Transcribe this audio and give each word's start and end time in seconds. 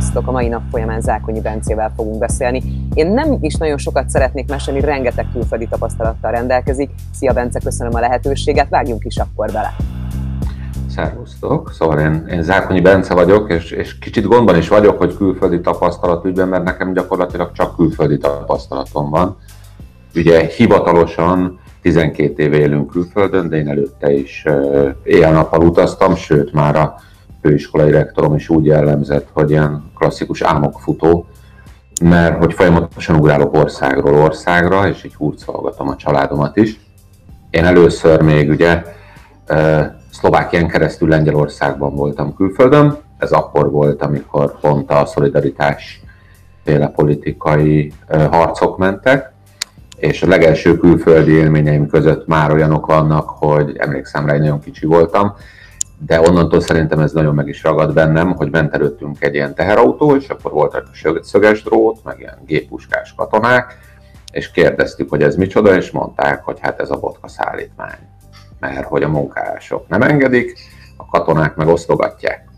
Sziasztok! 0.00 0.28
A 0.28 0.30
mai 0.30 0.48
nap 0.48 0.62
folyamán 0.70 1.00
Zákonyi 1.00 1.40
Bencével 1.40 1.92
fogunk 1.96 2.18
beszélni. 2.18 2.62
Én 2.94 3.06
nem 3.06 3.36
is 3.40 3.54
nagyon 3.54 3.78
sokat 3.78 4.08
szeretnék 4.08 4.48
mesélni, 4.48 4.80
rengeteg 4.80 5.26
külföldi 5.32 5.66
tapasztalattal 5.66 6.30
rendelkezik. 6.30 6.90
Szia 7.12 7.32
Bence, 7.32 7.60
köszönöm 7.64 7.94
a 7.94 8.00
lehetőséget, 8.00 8.68
vágjunk 8.68 9.04
is 9.04 9.16
akkor 9.16 9.50
bele. 9.52 9.74
Szervusztok! 10.88 11.70
Szóval 11.72 11.98
én, 11.98 12.26
én 12.30 12.42
Zákonyi 12.42 12.80
Bence 12.80 13.14
vagyok, 13.14 13.50
és, 13.50 13.70
és 13.70 13.98
kicsit 13.98 14.26
gondban 14.26 14.56
is 14.56 14.68
vagyok, 14.68 14.98
hogy 14.98 15.16
külföldi 15.16 15.60
tapasztalat 15.60 16.24
ügyben, 16.24 16.48
mert 16.48 16.64
nekem 16.64 16.92
gyakorlatilag 16.92 17.52
csak 17.52 17.76
külföldi 17.76 18.18
tapasztalatom 18.18 19.10
van. 19.10 19.36
Ugye 20.14 20.46
hivatalosan 20.46 21.60
12 21.82 22.42
éve 22.42 22.56
élünk 22.56 22.90
külföldön, 22.90 23.48
de 23.48 23.56
én 23.56 23.68
előtte 23.68 24.12
is 24.12 24.44
éjjel-nappal 25.02 25.60
utaztam, 25.60 26.14
sőt 26.14 26.52
már 26.52 26.76
a 26.76 26.94
főiskolai 27.42 27.90
rektorom 27.90 28.34
is 28.34 28.48
úgy 28.48 28.64
jellemzett, 28.64 29.28
hogy 29.32 29.50
ilyen 29.50 29.90
klasszikus 29.94 30.42
álmokfutó, 30.42 31.26
mert 32.02 32.38
hogy 32.38 32.52
folyamatosan 32.52 33.16
ugrálok 33.16 33.54
országról 33.54 34.14
országra, 34.14 34.88
és 34.88 35.04
így 35.04 35.14
hurcolgatom 35.14 35.88
a 35.88 35.96
családomat 35.96 36.56
is. 36.56 36.80
Én 37.50 37.64
először 37.64 38.22
még 38.22 38.50
ugye 38.50 38.82
Szlovákián 40.10 40.68
keresztül 40.68 41.08
Lengyelországban 41.08 41.94
voltam 41.94 42.34
külföldön, 42.34 42.98
ez 43.18 43.30
akkor 43.30 43.70
volt, 43.70 44.02
amikor 44.02 44.60
pont 44.60 44.90
a 44.90 45.06
szolidaritás 45.06 46.02
féle 46.64 46.88
politikai 46.88 47.92
harcok 48.30 48.78
mentek, 48.78 49.32
és 49.96 50.22
a 50.22 50.26
legelső 50.26 50.76
külföldi 50.76 51.32
élményeim 51.32 51.86
között 51.86 52.26
már 52.26 52.52
olyanok 52.52 52.86
vannak, 52.86 53.28
hogy 53.28 53.76
emlékszem 53.76 54.26
rá, 54.26 54.32
hogy 54.32 54.40
nagyon 54.40 54.60
kicsi 54.60 54.86
voltam, 54.86 55.34
de 56.06 56.20
onnantól 56.20 56.60
szerintem 56.60 56.98
ez 56.98 57.12
nagyon 57.12 57.34
meg 57.34 57.48
is 57.48 57.62
ragad 57.62 57.92
bennem, 57.92 58.32
hogy 58.32 58.50
ment 58.50 58.74
előttünk 58.74 59.24
egy 59.24 59.34
ilyen 59.34 59.54
teherautó, 59.54 60.16
és 60.16 60.28
akkor 60.28 60.52
volt 60.52 60.72
rajta 60.72 61.22
szöges 61.22 61.62
drót, 61.62 62.04
meg 62.04 62.18
ilyen 62.18 62.38
géppuskás 62.46 63.14
katonák, 63.16 63.78
és 64.32 64.50
kérdeztük, 64.50 65.10
hogy 65.10 65.22
ez 65.22 65.36
micsoda, 65.36 65.74
és 65.74 65.90
mondták, 65.90 66.44
hogy 66.44 66.58
hát 66.60 66.80
ez 66.80 66.90
a 66.90 66.98
vodka 66.98 67.28
szállítmány. 67.28 67.98
Mert 68.60 68.86
hogy 68.86 69.02
a 69.02 69.08
munkások 69.08 69.88
nem 69.88 70.02
engedik, 70.02 70.58
a 70.96 71.06
katonák 71.06 71.54
meg 71.54 71.68
osztogatják. 71.68 72.48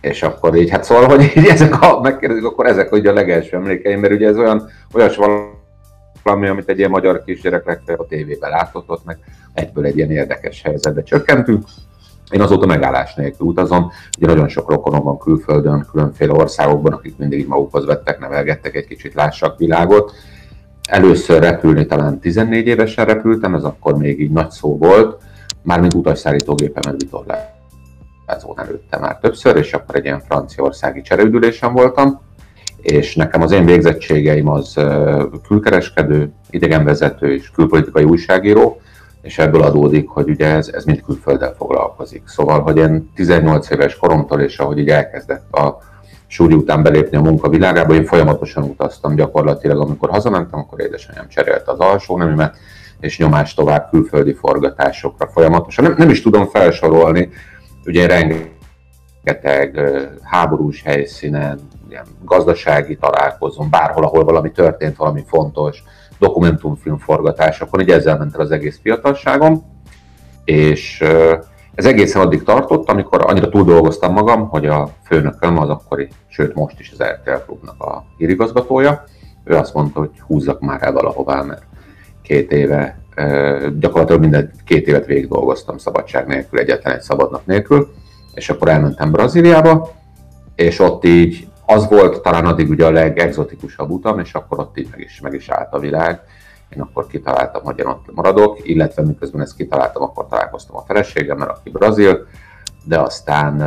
És 0.00 0.22
akkor 0.22 0.56
így, 0.56 0.70
hát 0.70 0.84
szóval, 0.84 1.06
hogy 1.06 1.32
így 1.36 1.46
ezek 1.46 1.82
a, 1.82 2.00
megkérdezik, 2.00 2.44
akkor 2.44 2.66
ezek 2.66 2.92
ugye 2.92 3.10
a 3.10 3.14
legelső 3.14 3.56
emlékeim, 3.56 4.00
mert 4.00 4.12
ugye 4.12 4.28
ez 4.28 4.36
olyan, 4.36 4.68
olyas 4.94 5.18
valami, 6.22 6.46
amit 6.46 6.68
egy 6.68 6.78
ilyen 6.78 6.90
magyar 6.90 7.24
kisgyerek 7.24 7.64
legfeljebb 7.64 8.02
a 8.02 8.06
tévében 8.06 8.50
látott, 8.50 8.88
ott 8.88 9.04
meg 9.04 9.18
egyből 9.52 9.84
egy 9.84 9.96
ilyen 9.96 10.10
érdekes 10.10 10.62
helyzetbe 10.62 11.02
csökkentünk. 11.02 11.64
Én 12.32 12.40
azóta 12.40 12.66
megállás 12.66 13.14
nélkül 13.14 13.46
utazom, 13.46 13.90
ugye 14.18 14.26
nagyon 14.26 14.48
sok 14.48 14.70
rokonom 14.70 15.02
van 15.04 15.18
külföldön, 15.18 15.86
különféle 15.90 16.32
országokban, 16.32 16.92
akik 16.92 17.16
mindig 17.16 17.46
magukhoz 17.46 17.86
vettek, 17.86 18.18
nevelgettek 18.18 18.74
egy 18.74 18.86
kicsit, 18.86 19.14
lássak 19.14 19.58
világot. 19.58 20.12
Először 20.88 21.40
repülni 21.40 21.86
talán 21.86 22.18
14 22.18 22.66
évesen 22.66 23.04
repültem, 23.04 23.54
ez 23.54 23.64
akkor 23.64 23.96
még 23.96 24.20
így 24.20 24.30
nagy 24.30 24.50
szó 24.50 24.78
volt, 24.78 25.22
mármint 25.62 25.94
utasszállítógépemet 25.94 27.00
vitorlázón 27.02 28.60
előtte 28.60 28.98
már 28.98 29.18
többször, 29.18 29.56
és 29.56 29.72
akkor 29.72 29.96
egy 29.96 30.04
ilyen 30.04 30.20
franciaországi 30.20 31.00
csereüdülésen 31.00 31.72
voltam, 31.72 32.20
és 32.76 33.14
nekem 33.14 33.42
az 33.42 33.52
én 33.52 33.64
végzettségeim 33.64 34.48
az 34.48 34.74
külkereskedő, 35.48 36.32
idegenvezető 36.50 37.34
és 37.34 37.50
külpolitikai 37.50 38.04
újságíró, 38.04 38.80
és 39.22 39.38
ebből 39.38 39.62
adódik, 39.62 40.08
hogy 40.08 40.28
ugye 40.28 40.46
ez, 40.46 40.68
ez 40.68 40.84
mind 40.84 41.02
külfölddel 41.02 41.54
foglalkozik. 41.54 42.22
Szóval, 42.26 42.60
hogy 42.60 42.76
én 42.76 43.10
18 43.14 43.70
éves 43.70 43.96
koromtól, 43.96 44.40
és 44.40 44.58
ahogy 44.58 44.78
így 44.78 44.88
elkezdett 44.88 45.54
a 45.54 45.78
súly 46.26 46.52
után 46.52 46.82
belépni 46.82 47.16
a 47.16 47.20
munka 47.20 47.48
világába, 47.48 47.94
én 47.94 48.04
folyamatosan 48.04 48.62
utaztam 48.62 49.14
gyakorlatilag, 49.14 49.80
amikor 49.80 50.10
hazamentem, 50.10 50.58
akkor 50.58 50.80
édesanyám 50.80 51.28
cserélt 51.28 51.68
az 51.68 51.78
alsó 51.78 52.16
neműmet, 52.16 52.56
és 53.00 53.18
nyomás 53.18 53.54
tovább 53.54 53.88
külföldi 53.90 54.32
forgatásokra 54.32 55.26
folyamatosan. 55.26 55.84
Nem, 55.84 55.94
nem 55.96 56.10
is 56.10 56.22
tudom 56.22 56.46
felsorolni, 56.46 57.28
ugye 57.84 58.06
rengeteg 58.06 59.80
háborús 60.22 60.82
helyszínen, 60.82 61.60
ilyen 61.88 62.06
gazdasági 62.24 62.96
találkozón, 62.96 63.70
bárhol, 63.70 64.04
ahol 64.04 64.24
valami 64.24 64.50
történt, 64.50 64.96
valami 64.96 65.24
fontos, 65.26 65.82
dokumentumfilm 66.22 66.98
forgatásokon, 66.98 67.80
így 67.80 67.90
ezzel 67.90 68.18
ment 68.18 68.34
el 68.34 68.40
az 68.40 68.50
egész 68.50 68.78
fiatalságom, 68.82 69.62
és 70.44 71.00
ez 71.74 71.84
egészen 71.84 72.22
addig 72.22 72.42
tartott, 72.42 72.90
amikor 72.90 73.24
annyira 73.26 73.48
túl 73.48 73.64
dolgoztam 73.64 74.12
magam, 74.12 74.48
hogy 74.48 74.66
a 74.66 74.88
főnököm 75.04 75.58
az 75.58 75.68
akkori, 75.68 76.08
sőt 76.28 76.54
most 76.54 76.80
is 76.80 76.92
az 76.98 77.04
RTL 77.04 77.44
Klubnak 77.46 77.82
a 77.82 78.04
hírigazgatója, 78.16 79.04
ő 79.44 79.56
azt 79.56 79.74
mondta, 79.74 79.98
hogy 79.98 80.10
húzzak 80.26 80.60
már 80.60 80.82
el 80.82 80.92
valahová, 80.92 81.42
mert 81.42 81.62
két 82.22 82.52
éve, 82.52 82.98
gyakorlatilag 83.78 84.20
minden 84.20 84.50
két 84.64 84.86
évet 84.86 85.06
végig 85.06 85.28
dolgoztam 85.28 85.78
szabadság 85.78 86.26
nélkül, 86.26 86.58
egyetlen 86.58 86.94
egy 86.94 87.00
szabadnap 87.00 87.46
nélkül, 87.46 87.92
és 88.34 88.50
akkor 88.50 88.68
elmentem 88.68 89.10
Brazíliába, 89.10 89.90
és 90.54 90.78
ott 90.78 91.04
így 91.04 91.46
az 91.66 91.88
volt 91.88 92.22
talán 92.22 92.46
addig 92.46 92.70
ugye 92.70 92.86
a 92.86 92.90
legexotikusabb 92.90 93.90
utam, 93.90 94.18
és 94.18 94.34
akkor 94.34 94.58
ott 94.58 94.78
így 94.78 94.88
meg 94.90 95.00
is, 95.00 95.20
meg 95.20 95.34
is 95.34 95.48
állt 95.48 95.72
a 95.72 95.78
világ. 95.78 96.20
Én 96.68 96.80
akkor 96.80 97.06
kitaláltam, 97.06 97.64
hogy 97.64 97.78
én 97.78 97.86
ott 97.86 98.14
maradok, 98.14 98.68
illetve 98.68 99.02
miközben 99.02 99.40
ezt 99.40 99.56
kitaláltam, 99.56 100.02
akkor 100.02 100.26
találkoztam 100.28 100.76
a 100.76 100.84
feleségemmel, 100.86 101.48
aki 101.48 101.70
brazil, 101.70 102.26
de 102.84 102.98
aztán 102.98 103.60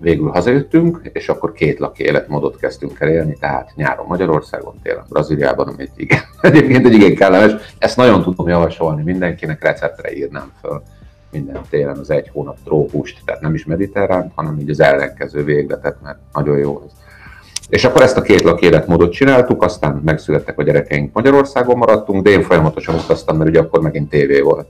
végül 0.00 0.30
hazajöttünk, 0.30 1.00
és 1.12 1.28
akkor 1.28 1.52
két 1.52 1.78
laki 1.78 2.02
életmódot 2.02 2.56
kezdtünk 2.56 3.00
el 3.00 3.08
élni, 3.08 3.36
tehát 3.40 3.72
nyáron 3.74 4.06
Magyarországon, 4.06 4.74
télen 4.82 5.04
Brazíliában, 5.08 5.68
amit 5.68 5.92
igen, 5.96 6.20
egyébként 6.40 6.86
egy 6.86 6.92
igen 6.92 7.14
kellemes. 7.14 7.52
Ezt 7.78 7.96
nagyon 7.96 8.22
tudom 8.22 8.48
javasolni 8.48 9.02
mindenkinek, 9.02 9.62
receptre 9.62 10.16
írnám 10.16 10.52
föl 10.60 10.82
minden 11.30 11.62
télen 11.70 11.98
az 11.98 12.10
egy 12.10 12.28
hónap 12.32 12.56
trópust, 12.64 13.20
tehát 13.24 13.40
nem 13.40 13.54
is 13.54 13.64
mediterrán, 13.64 14.32
hanem 14.34 14.58
így 14.58 14.70
az 14.70 14.80
ellenkező 14.80 15.44
végletet, 15.44 15.96
mert 16.02 16.18
nagyon 16.32 16.58
jó 16.58 16.82
az. 16.84 16.92
És 17.68 17.84
akkor 17.84 18.02
ezt 18.02 18.16
a 18.16 18.22
két 18.22 18.42
lak 18.42 18.60
életmódot 18.60 19.12
csináltuk, 19.12 19.62
aztán 19.62 20.00
megszülettek 20.04 20.58
a 20.58 20.62
gyerekeink 20.62 21.12
Magyarországon 21.12 21.76
maradtunk, 21.76 22.22
de 22.22 22.30
én 22.30 22.42
folyamatosan 22.42 22.94
utaztam, 22.94 23.36
mert 23.36 23.50
ugye 23.50 23.60
akkor 23.60 23.80
megint 23.80 24.10
tévé 24.10 24.40
volt. 24.40 24.68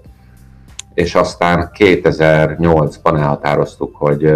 És 0.94 1.14
aztán 1.14 1.70
2008-ban 1.78 3.18
elhatároztuk, 3.18 3.96
hogy 3.96 4.34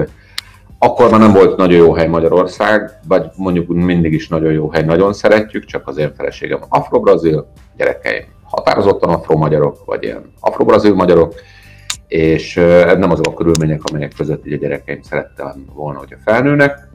akkor 0.78 1.10
már 1.10 1.20
nem 1.20 1.32
volt 1.32 1.56
nagyon 1.56 1.78
jó 1.78 1.92
hely 1.92 2.08
Magyarország, 2.08 2.90
vagy 3.08 3.30
mondjuk 3.36 3.68
mindig 3.68 4.12
is 4.12 4.28
nagyon 4.28 4.52
jó 4.52 4.70
hely, 4.70 4.84
nagyon 4.84 5.12
szeretjük, 5.12 5.64
csak 5.64 5.88
az 5.88 5.96
én 5.96 6.12
feleségem 6.16 6.60
afro-brazil, 6.68 7.46
gyerekeim 7.76 8.24
határozottan 8.44 9.08
afro-magyarok, 9.08 9.84
vagy 9.84 10.02
ilyen 10.02 10.32
afro-brazil 10.40 10.94
magyarok, 10.94 11.34
és 12.06 12.54
nem 12.98 13.10
azok 13.10 13.26
a 13.26 13.34
körülmények, 13.34 13.80
amelyek 13.90 14.12
között 14.16 14.46
így 14.46 14.52
a 14.52 14.56
gyerekeim 14.56 15.02
szerettem 15.02 15.64
volna, 15.74 15.98
hogy 15.98 16.12
a 16.12 16.22
felnőnek, 16.24 16.90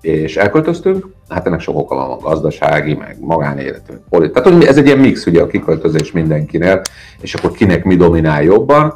és 0.00 0.36
elköltöztünk, 0.36 1.06
hát 1.28 1.46
ennek 1.46 1.60
sok 1.60 1.78
oka 1.78 1.94
van, 1.94 2.10
a 2.10 2.16
gazdasági, 2.16 2.94
meg 2.94 3.16
magánélet, 3.20 3.82
meg 3.88 4.00
polit. 4.08 4.32
Tehát 4.32 4.64
ez 4.64 4.76
egy 4.76 4.86
ilyen 4.86 4.98
mix 4.98 5.26
ugye 5.26 5.42
a 5.42 5.46
kiköltözés 5.46 6.12
mindenkinél, 6.12 6.80
és 7.20 7.34
akkor 7.34 7.52
kinek 7.52 7.84
mi 7.84 7.96
dominál 7.96 8.42
jobban, 8.42 8.94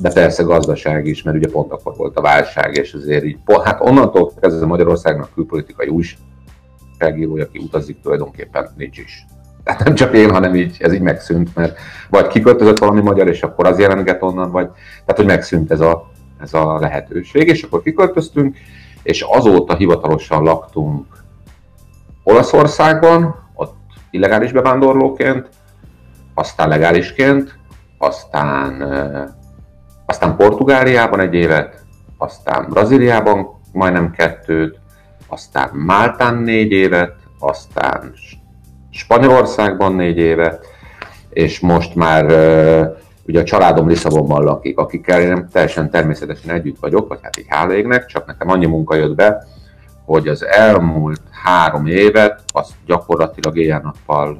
de 0.00 0.12
persze 0.12 0.42
gazdaság 0.42 1.06
is, 1.06 1.22
mert 1.22 1.36
ugye 1.36 1.48
pont 1.48 1.72
akkor 1.72 1.94
volt 1.96 2.16
a 2.16 2.20
válság, 2.20 2.76
és 2.76 2.92
azért 2.92 3.24
így, 3.24 3.38
hát 3.64 3.80
onnantól 3.80 4.32
kezdve 4.40 4.66
Magyarországnak 4.66 5.30
külpolitikai 5.34 5.88
újságírója, 5.88 7.44
aki 7.44 7.58
utazik, 7.58 8.00
tulajdonképpen 8.02 8.68
nincs 8.76 8.98
is. 8.98 9.24
Tehát 9.64 9.84
nem 9.84 9.94
csak 9.94 10.14
én, 10.14 10.30
hanem 10.30 10.54
így, 10.54 10.76
ez 10.78 10.92
így 10.92 11.00
megszűnt, 11.00 11.54
mert 11.54 11.78
vagy 12.10 12.26
kiköltözött 12.26 12.78
valami 12.78 13.00
magyar, 13.00 13.28
és 13.28 13.42
akkor 13.42 13.66
az 13.66 13.78
jelentget 13.78 14.22
onnan, 14.22 14.50
vagy, 14.50 14.66
tehát 14.66 15.16
hogy 15.16 15.26
megszűnt 15.26 15.70
ez 15.70 15.80
a, 15.80 16.10
ez 16.40 16.54
a 16.54 16.78
lehetőség, 16.78 17.48
és 17.48 17.62
akkor 17.62 17.82
kiköltöztünk, 17.82 18.56
és 19.02 19.22
azóta 19.22 19.76
hivatalosan 19.76 20.42
laktunk 20.42 21.06
Olaszországban, 22.22 23.34
ott 23.54 23.76
illegális 24.10 24.52
bevándorlóként, 24.52 25.48
aztán 26.34 26.68
legálisként, 26.68 27.58
aztán, 27.98 28.82
aztán 30.06 30.36
Portugáliában 30.36 31.20
egy 31.20 31.34
évet, 31.34 31.84
aztán 32.18 32.66
Brazíliában 32.70 33.60
majdnem 33.72 34.10
kettőt, 34.10 34.78
aztán 35.28 35.70
Máltán 35.72 36.36
négy 36.36 36.72
évet, 36.72 37.14
aztán 37.38 38.12
Spanyolországban 38.90 39.92
négy 39.92 40.18
évet, 40.18 40.66
és 41.30 41.60
most 41.60 41.94
már 41.94 42.24
ugye 43.26 43.40
a 43.40 43.44
családom 43.44 43.88
Lisszabonban 43.88 44.44
lakik, 44.44 44.78
akikkel 44.78 45.20
én 45.20 45.48
teljesen 45.52 45.90
természetesen 45.90 46.54
együtt 46.54 46.78
vagyok, 46.80 47.08
vagy 47.08 47.18
hát 47.22 47.38
így 47.38 47.46
hála 47.48 47.74
égnek, 47.74 48.06
csak 48.06 48.26
nekem 48.26 48.50
annyi 48.50 48.66
munka 48.66 48.94
jött 48.94 49.14
be, 49.14 49.44
hogy 50.04 50.28
az 50.28 50.44
elmúlt 50.44 51.20
három 51.30 51.86
évet 51.86 52.42
azt 52.46 52.72
gyakorlatilag 52.86 53.56
éjjel-nappal 53.56 54.38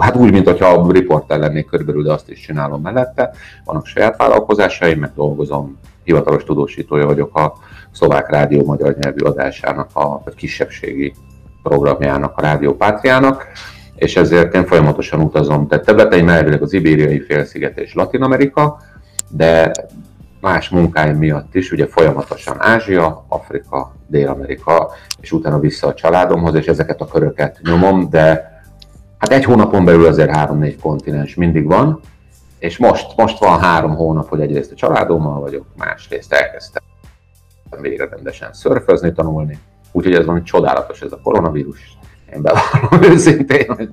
hát 0.00 0.16
úgy, 0.16 0.32
mint 0.32 0.46
a 0.46 0.86
riporter 0.90 1.38
lennék 1.38 1.66
körülbelül, 1.66 2.02
de 2.02 2.12
azt 2.12 2.30
is 2.30 2.40
csinálom 2.40 2.82
mellette. 2.82 3.30
Vannak 3.64 3.86
saját 3.86 4.16
vállalkozásaim, 4.16 4.98
meg 4.98 5.10
dolgozom, 5.14 5.78
hivatalos 6.04 6.44
tudósítója 6.44 7.06
vagyok 7.06 7.36
a 7.36 7.52
szlovák 7.92 8.30
rádió 8.30 8.64
magyar 8.64 8.96
nyelvű 9.00 9.24
adásának, 9.24 9.90
a, 9.92 10.22
kisebbségi 10.36 11.14
programjának, 11.62 12.36
a 12.36 12.40
Rádió 12.40 12.74
Pátriának, 12.74 13.46
és 14.00 14.16
ezért 14.16 14.54
én 14.54 14.66
folyamatosan 14.66 15.20
utazom. 15.20 15.66
Tehát 15.66 15.84
területeim 15.84 16.28
elvileg 16.28 16.62
az 16.62 16.72
Ibériai 16.72 17.20
félsziget 17.20 17.78
és 17.78 17.94
Latin 17.94 18.22
Amerika, 18.22 18.80
de 19.28 19.72
más 20.40 20.68
munkáim 20.68 21.16
miatt 21.16 21.54
is, 21.54 21.72
ugye 21.72 21.86
folyamatosan 21.86 22.56
Ázsia, 22.58 23.24
Afrika, 23.28 23.94
Dél-Amerika, 24.06 24.90
és 25.20 25.32
utána 25.32 25.58
vissza 25.58 25.86
a 25.86 25.94
családomhoz, 25.94 26.54
és 26.54 26.66
ezeket 26.66 27.00
a 27.00 27.06
köröket 27.06 27.60
nyomom, 27.62 28.10
de 28.10 28.28
hát 29.18 29.30
egy 29.30 29.44
hónapon 29.44 29.84
belül 29.84 30.06
azért 30.06 30.30
három-négy 30.30 30.78
kontinens 30.78 31.34
mindig 31.34 31.66
van, 31.66 32.00
és 32.58 32.78
most, 32.78 33.16
most 33.16 33.38
van 33.38 33.58
három 33.58 33.94
hónap, 33.94 34.28
hogy 34.28 34.40
egyrészt 34.40 34.72
a 34.72 34.74
családommal 34.74 35.40
vagyok, 35.40 35.66
másrészt 35.76 36.32
elkezdtem 36.32 36.82
végre 37.80 38.08
rendesen 38.10 38.52
szörfözni, 38.52 39.12
tanulni, 39.12 39.58
úgyhogy 39.92 40.14
ez 40.14 40.24
van 40.24 40.44
csodálatos 40.44 41.00
ez 41.00 41.12
a 41.12 41.20
koronavírus. 41.22 41.98
Én 42.34 42.42
bevallom 42.42 43.02
őszintén, 43.12 43.74
hogy 43.74 43.88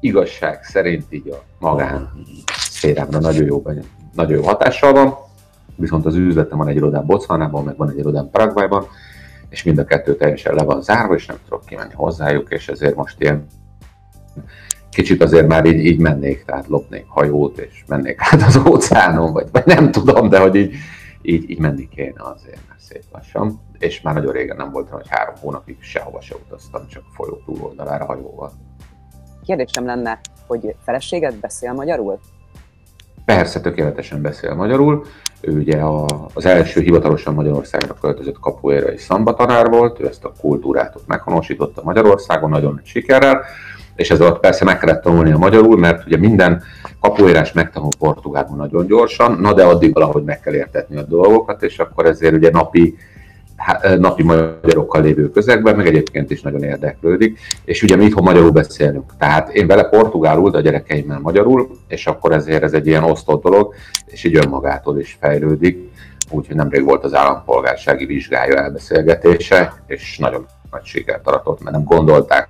igazság 0.00 0.64
szerint 0.64 1.04
így 1.10 1.28
a 1.28 1.42
magán 1.58 2.10
szférámra 2.58 3.18
nagyon 3.18 3.44
jó, 3.44 3.62
nagyon 4.14 4.36
jó 4.36 4.42
hatással 4.42 4.92
van, 4.92 5.14
viszont 5.76 6.06
az 6.06 6.14
üzletem 6.14 6.58
van 6.58 6.68
egy 6.68 6.76
irodám 6.76 7.06
Botswanában, 7.06 7.64
meg 7.64 7.76
van 7.76 7.90
egy 7.90 7.98
irodám 7.98 8.30
Paraguayban, 8.30 8.86
és 9.48 9.62
mind 9.62 9.78
a 9.78 9.84
kettő 9.84 10.16
teljesen 10.16 10.54
le 10.54 10.62
van 10.62 10.82
zárva, 10.82 11.14
és 11.14 11.26
nem 11.26 11.36
tudok 11.44 11.64
kimenni 11.64 11.92
hozzájuk, 11.94 12.50
és 12.50 12.68
ezért 12.68 12.96
most 12.96 13.20
ilyen 13.20 13.46
kicsit 14.90 15.22
azért 15.22 15.46
már 15.46 15.64
így, 15.64 15.84
így 15.84 15.98
mennék, 15.98 16.44
tehát 16.44 16.66
lopnék 16.66 17.04
hajót, 17.08 17.58
és 17.58 17.84
mennék 17.86 18.18
át 18.18 18.42
az 18.42 18.60
óceánon, 18.66 19.32
vagy, 19.32 19.46
vagy 19.52 19.66
nem 19.66 19.90
tudom, 19.90 20.28
de 20.28 20.38
hogy 20.38 20.54
így, 20.54 20.74
így, 21.26 21.50
így 21.50 21.58
menni 21.58 21.88
kéne 21.88 22.22
azért, 22.22 22.68
mert 22.68 22.80
szép 22.80 23.02
lassan. 23.12 23.60
És 23.78 24.00
már 24.00 24.14
nagyon 24.14 24.32
régen 24.32 24.56
nem 24.56 24.70
voltam, 24.70 24.92
hogy 24.92 25.08
három 25.08 25.34
hónapig 25.40 25.76
sehova 25.80 26.20
se 26.20 26.34
utaztam, 26.46 26.86
csak 26.86 27.02
folyó 27.12 27.42
túloldalára 27.44 28.04
hajóval. 28.04 28.52
Kérdésem 29.44 29.84
lenne, 29.84 30.20
hogy 30.46 30.74
feleséged 30.84 31.34
beszél 31.34 31.72
magyarul? 31.72 32.20
Persze, 33.24 33.60
tökéletesen 33.60 34.22
beszél 34.22 34.54
magyarul. 34.54 35.04
Ő 35.40 35.58
ugye 35.58 35.80
a, 35.80 36.06
az 36.34 36.46
első 36.46 36.80
hivatalosan 36.80 37.34
Magyarországra 37.34 37.94
költözött 37.94 38.38
kapuéra 38.40 38.92
és 38.92 39.00
szamba 39.00 39.34
tanár 39.34 39.68
volt, 39.68 40.00
ő 40.00 40.06
ezt 40.06 40.24
a 40.24 40.32
kultúrát 40.40 40.96
ott 40.96 41.06
meghonosította 41.06 41.82
Magyarországon 41.82 42.50
nagyon 42.50 42.74
nagy 42.74 42.86
sikerrel, 42.86 43.44
és 43.96 44.10
ez 44.10 44.20
alatt 44.20 44.40
persze 44.40 44.64
meg 44.64 44.78
kellett 44.78 45.02
tanulni 45.02 45.32
a 45.32 45.38
magyarul, 45.38 45.78
mert 45.78 46.06
ugye 46.06 46.16
minden 46.16 46.62
kapuérás 47.00 47.52
megtanul 47.52 47.90
portugálul 47.98 48.56
nagyon 48.56 48.86
gyorsan, 48.86 49.38
na 49.40 49.52
de 49.52 49.64
addig 49.64 49.94
valahogy 49.94 50.22
meg 50.24 50.40
kell 50.40 50.54
értetni 50.54 50.96
a 50.96 51.02
dolgokat, 51.02 51.62
és 51.62 51.78
akkor 51.78 52.06
ezért 52.06 52.34
ugye 52.34 52.50
napi 52.50 52.96
napi 53.98 54.22
magyarokkal 54.22 55.02
lévő 55.02 55.30
közegben, 55.30 55.76
meg 55.76 55.86
egyébként 55.86 56.30
is 56.30 56.42
nagyon 56.42 56.62
érdeklődik, 56.62 57.38
és 57.64 57.82
ugye 57.82 57.96
mi 57.96 58.04
itthon 58.04 58.22
magyarul 58.22 58.50
beszélünk. 58.50 59.12
Tehát 59.18 59.48
én 59.48 59.66
vele 59.66 59.84
portugálul, 59.84 60.50
de 60.50 60.58
a 60.58 60.60
gyerekeimmel 60.60 61.18
magyarul, 61.18 61.70
és 61.88 62.06
akkor 62.06 62.32
ezért 62.32 62.62
ez 62.62 62.72
egy 62.72 62.86
ilyen 62.86 63.02
osztott 63.04 63.42
dolog, 63.42 63.74
és 64.06 64.24
így 64.24 64.36
önmagától 64.36 64.98
is 64.98 65.16
fejlődik. 65.20 65.92
Úgyhogy 66.30 66.56
nemrég 66.56 66.84
volt 66.84 67.04
az 67.04 67.14
állampolgársági 67.14 68.06
vizsgája 68.06 68.56
elbeszélgetése, 68.56 69.72
és 69.86 70.18
nagyon 70.18 70.46
nagy 70.70 70.84
sikert 70.84 71.26
aratott, 71.26 71.62
mert 71.62 71.76
nem 71.76 71.84
gondolták 71.84 72.48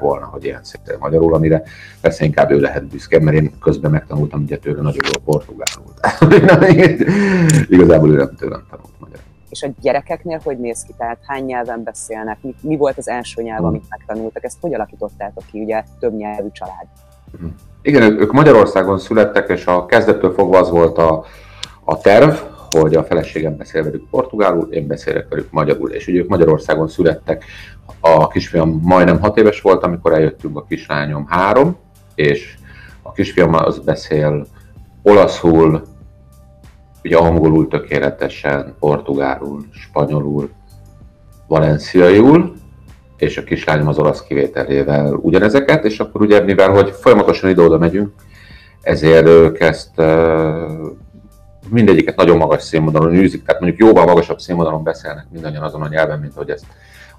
volna, 0.00 0.26
hogy 0.26 0.44
ilyen 0.44 0.64
szépen 0.64 0.96
magyarul, 0.98 1.34
amire 1.34 1.62
persze 2.00 2.24
inkább 2.24 2.50
ő 2.50 2.60
lehet 2.60 2.84
büszke, 2.84 3.20
mert 3.20 3.36
én 3.36 3.58
közben 3.60 3.90
megtanultam 3.90 4.42
ugye 4.42 4.58
tőle 4.58 4.82
nagyon 4.82 5.04
jó 5.12 5.20
portugálul. 5.24 5.92
Igazából 7.76 8.10
ő 8.10 8.16
nem 8.16 8.34
tőlem 8.36 8.66
tanult 8.70 8.92
magyarul. 8.98 9.24
És 9.48 9.62
a 9.62 9.68
gyerekeknél 9.80 10.40
hogy 10.44 10.58
néz 10.58 10.82
ki? 10.82 10.94
Tehát 10.98 11.18
hány 11.26 11.44
nyelven 11.44 11.82
beszélnek? 11.82 12.38
Mi, 12.40 12.54
mi 12.60 12.76
volt 12.76 12.98
az 12.98 13.08
első 13.08 13.42
nyelv, 13.42 13.64
amit 13.64 13.84
megtanultak? 13.88 14.44
Ezt 14.44 14.56
hogy 14.60 14.74
alakítottátok 14.74 15.44
ki? 15.50 15.60
Ugye 15.60 15.82
több 15.98 16.16
nyelvű 16.16 16.48
család. 16.52 16.86
Mhm. 17.38 17.46
Igen, 17.82 18.02
ők 18.02 18.32
Magyarországon 18.32 18.98
születtek, 18.98 19.48
és 19.48 19.66
a 19.66 19.86
kezdettől 19.86 20.32
fogva 20.32 20.58
az 20.58 20.70
volt 20.70 20.98
a, 20.98 21.24
a 21.84 22.00
terv, 22.00 22.34
hogy 22.70 22.94
a 22.94 23.04
feleségem 23.04 23.56
beszél 23.56 23.82
velük 23.82 24.08
portugálul, 24.10 24.68
én 24.72 24.86
beszélek 24.86 25.28
velük 25.28 25.50
magyarul, 25.50 25.90
és 25.90 26.06
ugye 26.06 26.18
ők 26.18 26.28
Magyarországon 26.28 26.88
születtek. 26.88 27.44
A 28.00 28.28
kisfiam 28.28 28.80
majdnem 28.82 29.20
hat 29.20 29.38
éves 29.38 29.60
volt, 29.60 29.82
amikor 29.82 30.12
eljöttünk, 30.12 30.56
a 30.56 30.64
kislányom 30.68 31.26
három, 31.28 31.76
és 32.14 32.54
a 33.02 33.12
kisfiam 33.12 33.54
az 33.54 33.78
beszél 33.78 34.46
olaszul, 35.02 35.82
ugye 37.04 37.16
angolul 37.16 37.68
tökéletesen, 37.68 38.74
portugálul, 38.78 39.64
spanyolul, 39.70 40.50
valenciaiul, 41.46 42.56
és 43.16 43.36
a 43.36 43.44
kislányom 43.44 43.88
az 43.88 43.98
olasz 43.98 44.22
kivételével 44.22 45.12
ugyanezeket, 45.14 45.84
és 45.84 46.00
akkor 46.00 46.20
ugye 46.20 46.40
mivel, 46.40 46.70
hogy 46.70 46.90
folyamatosan 46.90 47.50
ide-oda 47.50 47.78
megyünk, 47.78 48.10
ezért 48.82 49.26
ők 49.26 49.60
ezt 49.60 50.00
mindegyiket 51.70 52.16
nagyon 52.16 52.36
magas 52.36 52.62
színvonalon 52.62 53.14
űzik, 53.14 53.44
tehát 53.44 53.60
mondjuk 53.60 53.88
jóval 53.88 54.04
magasabb 54.04 54.40
színvonalon 54.40 54.82
beszélnek 54.82 55.26
mindannyian 55.30 55.62
azon 55.62 55.82
a 55.82 55.88
nyelven, 55.88 56.18
mint 56.18 56.34
hogy 56.34 56.50
ezt 56.50 56.64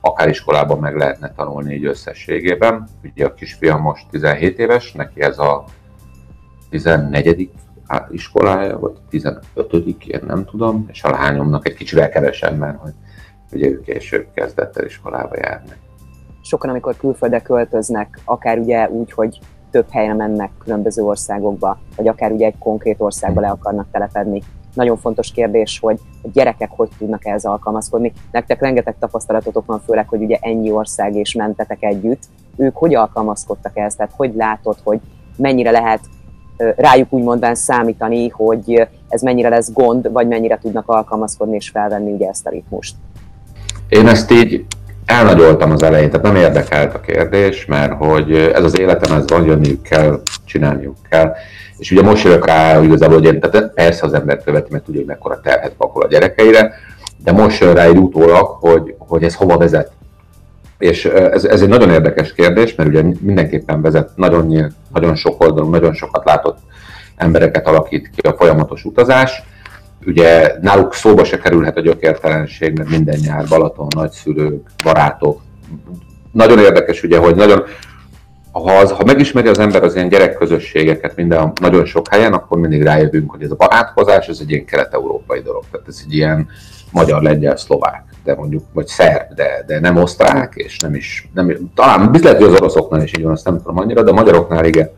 akár 0.01 0.29
iskolában 0.29 0.79
meg 0.79 0.95
lehetne 0.95 1.33
tanulni 1.35 1.73
így 1.73 1.85
összességében. 1.85 2.87
Ugye 3.03 3.25
a 3.25 3.33
kisfiam 3.33 3.81
most 3.81 4.05
17 4.09 4.59
éves, 4.59 4.91
neki 4.91 5.21
ez 5.21 5.39
a 5.39 5.63
14 6.69 7.49
iskolája, 8.11 8.79
vagy 8.79 8.93
15 9.09 9.43
én 10.05 10.21
nem 10.27 10.45
tudom, 10.45 10.85
és 10.91 11.03
a 11.03 11.09
lányomnak 11.09 11.67
egy 11.67 11.73
kicsivel 11.73 12.09
kevesebb, 12.09 12.57
mert 12.57 12.77
hogy 12.77 12.93
ugye 13.51 13.67
ő 13.67 13.81
később 13.81 14.27
kezdett 14.33 14.77
el 14.77 14.85
iskolába 14.85 15.35
járni. 15.37 15.71
Sokan, 16.41 16.69
amikor 16.69 16.97
külföldre 16.97 17.41
költöznek, 17.41 18.19
akár 18.25 18.57
ugye 18.57 18.89
úgy, 18.89 19.11
hogy 19.11 19.39
több 19.71 19.85
helyre 19.89 20.13
mennek 20.13 20.51
különböző 20.63 21.03
országokba, 21.03 21.77
vagy 21.95 22.07
akár 22.07 22.31
ugye 22.31 22.45
egy 22.45 22.57
konkrét 22.59 23.01
országba 23.01 23.41
le 23.41 23.49
akarnak 23.49 23.87
telepedni. 23.91 24.41
Nagyon 24.73 24.97
fontos 24.97 25.31
kérdés, 25.31 25.79
hogy 25.79 25.99
a 26.23 26.27
gyerekek 26.33 26.69
hogy 26.75 26.89
tudnak 26.97 27.25
ehhez 27.25 27.45
alkalmazkodni. 27.45 28.13
Nektek 28.31 28.61
rengeteg 28.61 28.95
tapasztalatotok 28.99 29.65
van, 29.65 29.81
főleg, 29.85 30.07
hogy 30.07 30.21
ugye 30.21 30.37
ennyi 30.41 30.71
ország 30.71 31.15
és 31.15 31.33
mentetek 31.33 31.83
együtt. 31.83 32.23
Ők 32.57 32.75
hogy 32.75 32.95
alkalmazkodtak 32.95 33.77
ehhez? 33.77 33.95
Tehát 33.95 34.13
hogy 34.15 34.35
látod, 34.35 34.77
hogy 34.83 34.99
mennyire 35.37 35.71
lehet 35.71 35.99
rájuk 36.75 37.13
úgymondván 37.13 37.55
számítani, 37.55 38.27
hogy 38.29 38.87
ez 39.09 39.21
mennyire 39.21 39.49
lesz 39.49 39.71
gond, 39.71 40.11
vagy 40.11 40.27
mennyire 40.27 40.57
tudnak 40.57 40.87
alkalmazkodni 40.89 41.55
és 41.55 41.69
felvenni 41.69 42.11
ugye 42.11 42.27
ezt 42.27 42.47
a 42.47 42.49
ritmust? 42.49 42.95
Én 43.89 44.07
ezt 44.07 44.31
így 44.31 44.65
elnagyoltam 45.09 45.71
az 45.71 45.83
elején, 45.83 46.09
tehát 46.09 46.25
nem 46.25 46.35
érdekelt 46.35 46.93
a 46.93 46.99
kérdés, 46.99 47.65
mert 47.65 47.93
hogy 47.93 48.35
ez 48.35 48.63
az 48.63 48.79
életem, 48.79 49.17
ez 49.17 49.29
van, 49.29 49.45
jönniük 49.45 49.81
kell, 49.81 50.21
csinálniuk 50.45 50.95
kell. 51.09 51.33
És 51.77 51.91
ugye 51.91 52.01
most 52.01 52.23
jövök 52.23 52.45
rá 52.45 52.81
igazából, 52.81 53.15
hogy 53.15 53.25
én, 53.25 53.39
tehát 53.39 53.73
persze 53.73 54.05
az 54.05 54.13
ember 54.13 54.43
követi, 54.43 54.71
mert 54.71 54.83
tudja, 54.83 54.99
hogy 54.99 55.09
mekkora 55.09 55.39
terhet 55.43 55.73
pakol 55.77 56.03
a 56.03 56.07
gyerekeire, 56.07 56.73
de 57.23 57.31
most 57.31 57.61
jön 57.61 57.73
rá 57.73 57.83
egy 57.83 57.97
utólag, 57.97 58.45
hogy, 58.45 58.95
hogy 58.97 59.23
ez 59.23 59.35
hova 59.35 59.57
vezet. 59.57 59.91
És 60.77 61.05
ez, 61.05 61.43
ez 61.43 61.61
egy 61.61 61.69
nagyon 61.69 61.89
érdekes 61.89 62.33
kérdés, 62.33 62.75
mert 62.75 62.89
ugye 62.89 63.03
mindenképpen 63.19 63.81
vezet 63.81 64.09
nagyon, 64.15 64.73
nagyon 64.93 65.15
sok 65.15 65.43
oldalon, 65.43 65.69
nagyon 65.69 65.93
sokat 65.93 66.25
látott 66.25 66.57
embereket 67.15 67.67
alakít 67.67 68.09
ki 68.15 68.27
a 68.27 68.35
folyamatos 68.37 68.85
utazás, 68.85 69.43
Ugye 70.05 70.53
náluk 70.61 70.93
szóba 70.93 71.23
se 71.23 71.37
kerülhet 71.37 71.77
a 71.77 71.81
gyökértelenség, 71.81 72.77
mert 72.77 72.89
minden 72.89 73.19
nyár 73.25 73.45
Balaton, 73.47 73.87
nagyszülők, 73.95 74.69
barátok. 74.83 75.41
Nagyon 76.31 76.59
érdekes 76.59 77.03
ugye, 77.03 77.17
hogy 77.17 77.35
nagyon, 77.35 77.63
ha, 78.51 78.71
az, 78.71 78.91
ha 78.91 79.03
megismeri 79.05 79.47
az 79.47 79.59
ember 79.59 79.83
az 79.83 79.95
ilyen 79.95 80.09
gyerekközösségeket 80.09 81.15
minden, 81.15 81.51
nagyon 81.61 81.85
sok 81.85 82.07
helyen, 82.09 82.33
akkor 82.33 82.59
mindig 82.59 82.83
rájövünk, 82.83 83.31
hogy 83.31 83.43
ez 83.43 83.51
a 83.51 83.55
barátkozás, 83.55 84.27
ez 84.27 84.37
egy 84.41 84.51
ilyen 84.51 84.65
kelet-európai 84.65 85.41
dolog. 85.41 85.63
Tehát 85.71 85.87
ez 85.87 86.01
egy 86.05 86.13
ilyen 86.13 86.47
magyar, 86.91 87.21
lengyel, 87.21 87.57
szlovák, 87.57 88.03
de 88.23 88.35
mondjuk, 88.35 88.63
vagy 88.73 88.87
szerb, 88.87 89.33
de, 89.33 89.63
de 89.67 89.79
nem 89.79 89.97
osztrák, 89.97 90.53
és 90.55 90.79
nem 90.79 90.93
is, 90.93 91.29
nem, 91.33 91.71
talán 91.75 92.11
biztos 92.11 92.31
hogy 92.31 92.43
az 92.43 92.53
oroszoknál 92.53 93.03
is 93.03 93.17
így 93.17 93.23
van, 93.23 93.31
azt 93.31 93.45
nem 93.45 93.57
tudom 93.57 93.77
annyira, 93.77 94.03
de 94.03 94.11
a 94.11 94.13
magyaroknál 94.13 94.65
igen 94.65 94.89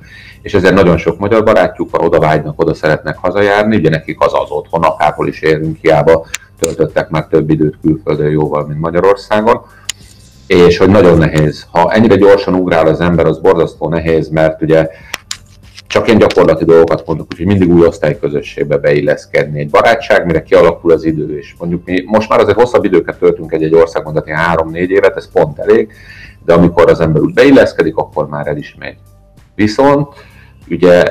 és 0.42 0.54
ezért 0.54 0.74
nagyon 0.74 0.98
sok 0.98 1.20
magyar 1.20 1.44
barátjuk 1.44 1.90
van, 1.92 2.06
oda 2.06 2.20
vágynak, 2.20 2.62
oda 2.62 2.74
szeretnek 2.74 3.18
hazajárni, 3.18 3.76
ugye 3.76 3.90
nekik 3.90 4.20
az 4.20 4.34
az 4.34 4.50
otthon, 4.50 4.84
akárhol 4.84 5.28
is 5.28 5.42
érünk, 5.42 5.78
hiába 5.82 6.26
töltöttek 6.60 7.10
már 7.10 7.28
több 7.28 7.50
időt 7.50 7.78
külföldön 7.82 8.30
jóval, 8.30 8.66
mint 8.68 8.80
Magyarországon, 8.80 9.62
és 10.48 10.78
hogy 10.78 10.90
nagyon 10.90 11.18
nehéz. 11.18 11.68
Ha 11.72 11.92
ennyire 11.92 12.16
gyorsan 12.16 12.54
ugrál 12.54 12.88
az 12.88 13.00
ember, 13.00 13.26
az 13.26 13.40
borzasztó 13.40 13.90
nehéz, 13.90 14.30
mert 14.30 14.62
ugye 14.62 14.90
csak 15.88 16.08
ilyen 16.08 16.20
gyakorlati 16.20 16.66
dolgokat 16.66 17.06
mondok, 17.06 17.28
úgyhogy 17.32 17.46
mindig 17.46 17.74
új 17.74 17.86
osztályközösségbe 17.86 18.78
beilleszkedni. 18.78 19.60
Egy 19.60 19.70
barátság, 19.70 20.26
mire 20.26 20.44
kialakul 20.44 20.92
az 20.92 21.04
idő, 21.04 21.38
és 21.38 21.56
mondjuk 21.60 21.86
mi 21.86 22.04
most 22.06 22.30
már 22.30 22.40
azért 22.40 22.60
hosszabb 22.60 22.84
időket 22.84 23.18
töltünk 23.18 23.52
egy-egy 23.52 23.74
országban, 23.74 24.14
tehát 24.14 24.40
három-négy 24.40 24.90
évet, 24.90 25.16
ez 25.16 25.32
pont 25.32 25.60
elég, 25.60 25.92
de 26.46 26.54
amikor 26.54 26.90
az 26.90 27.00
ember 27.00 27.22
úgy 27.22 27.34
beilleszkedik, 27.34 27.96
akkor 27.96 28.28
már 28.28 28.48
el 28.48 28.58
is 28.58 28.76
megy 28.80 28.98
Viszont 29.56 30.08
ugye, 30.72 31.04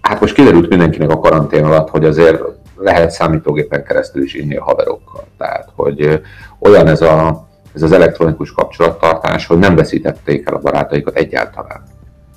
hát 0.00 0.20
most 0.20 0.34
kiderült 0.34 0.68
mindenkinek 0.68 1.10
a 1.10 1.18
karantén 1.18 1.64
alatt, 1.64 1.88
hogy 1.88 2.04
azért 2.04 2.42
lehet 2.76 3.10
számítógépen 3.10 3.84
keresztül 3.84 4.22
is 4.22 4.34
inni 4.34 4.56
a 4.56 4.64
haverokkal. 4.64 5.24
Tehát, 5.38 5.68
hogy 5.74 6.20
olyan 6.58 6.86
ez, 6.86 7.00
a, 7.00 7.46
ez 7.74 7.82
az 7.82 7.92
elektronikus 7.92 8.52
kapcsolattartás, 8.52 9.46
hogy 9.46 9.58
nem 9.58 9.76
veszítették 9.76 10.48
el 10.48 10.54
a 10.54 10.58
barátaikat 10.58 11.16
egyáltalán. 11.16 11.82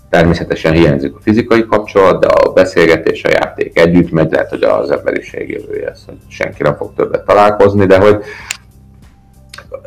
Természetesen 0.10 0.74
hiányzik 0.74 1.16
a 1.16 1.22
fizikai 1.22 1.66
kapcsolat, 1.66 2.20
de 2.20 2.28
a 2.28 2.54
beszélgetés, 2.54 3.24
a 3.24 3.30
játék 3.30 3.80
együtt 3.80 4.12
megy, 4.12 4.32
lehet, 4.32 4.50
hogy 4.50 4.64
az 4.64 4.92
emberiség 4.92 5.50
jövője 5.50 5.94
hogy 6.06 6.18
senki 6.28 6.64
nem 6.64 6.76
fog 6.76 6.94
többet 6.96 7.26
találkozni, 7.26 7.86
de 7.86 8.00
hogy 8.00 8.24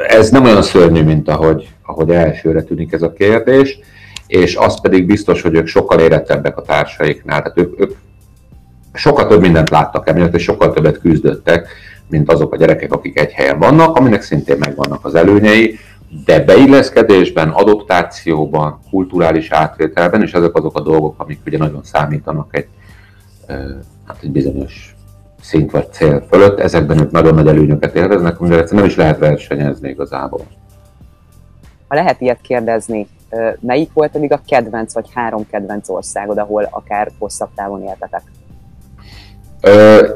ez 0.08 0.30
nem 0.30 0.44
olyan 0.44 0.62
szörnyű, 0.62 1.02
mint 1.02 1.28
ahogy, 1.28 1.68
ahogy 1.82 2.10
elsőre 2.10 2.62
tűnik 2.62 2.92
ez 2.92 3.02
a 3.02 3.12
kérdés, 3.12 3.78
és 4.26 4.56
az 4.56 4.80
pedig 4.80 5.06
biztos, 5.06 5.42
hogy 5.42 5.54
ők 5.54 5.66
sokkal 5.66 6.00
érettebbek 6.00 6.56
a 6.56 6.62
társaiknál, 6.62 7.42
tehát 7.42 7.58
ők, 7.58 7.80
ők 7.80 7.94
sokkal 8.92 9.26
több 9.26 9.40
mindent 9.40 9.70
láttak 9.70 10.08
emiatt, 10.08 10.34
és 10.34 10.42
sokkal 10.42 10.72
többet 10.72 11.00
küzdöttek, 11.00 11.68
mint 12.08 12.32
azok 12.32 12.52
a 12.52 12.56
gyerekek, 12.56 12.92
akik 12.92 13.18
egy 13.18 13.32
helyen 13.32 13.58
vannak, 13.58 13.96
aminek 13.96 14.22
szintén 14.22 14.56
megvannak 14.58 15.04
az 15.04 15.14
előnyei, 15.14 15.78
de 16.24 16.40
beilleszkedésben, 16.40 17.48
adoptációban, 17.48 18.80
kulturális 18.90 19.50
átvételben, 19.50 20.22
és 20.22 20.32
ezek 20.32 20.56
azok 20.56 20.76
a 20.76 20.80
dolgok, 20.80 21.14
amik 21.16 21.40
ugye 21.46 21.58
nagyon 21.58 21.82
számítanak 21.82 22.56
egy, 22.56 22.66
hát 24.06 24.16
egy 24.22 24.30
bizonyos 24.30 24.94
szint 25.40 25.70
vagy 25.70 25.92
cél 25.92 26.26
fölött, 26.30 26.58
ezekben 26.58 27.00
ők 27.00 27.10
nagyon 27.10 27.34
nagy 27.34 27.46
előnyöket 27.46 27.94
élveznek, 27.94 28.40
amivel 28.40 28.58
egyszerűen 28.58 28.82
nem 28.82 28.90
is 28.90 28.96
lehet 28.96 29.18
versenyezni 29.18 29.88
igazából. 29.88 30.46
Ha 31.88 31.94
lehet 31.94 32.20
ilyet 32.20 32.40
kérdezni, 32.40 33.06
melyik 33.60 33.92
volt 33.92 34.16
eddig 34.16 34.32
a 34.32 34.40
kedvenc 34.48 34.94
vagy 34.94 35.06
három 35.14 35.46
kedvenc 35.50 35.88
országod, 35.88 36.38
ahol 36.38 36.68
akár 36.70 37.10
hosszabb 37.18 37.48
távon 37.54 37.82
éltetek? 37.82 38.22
Ö, 39.60 40.08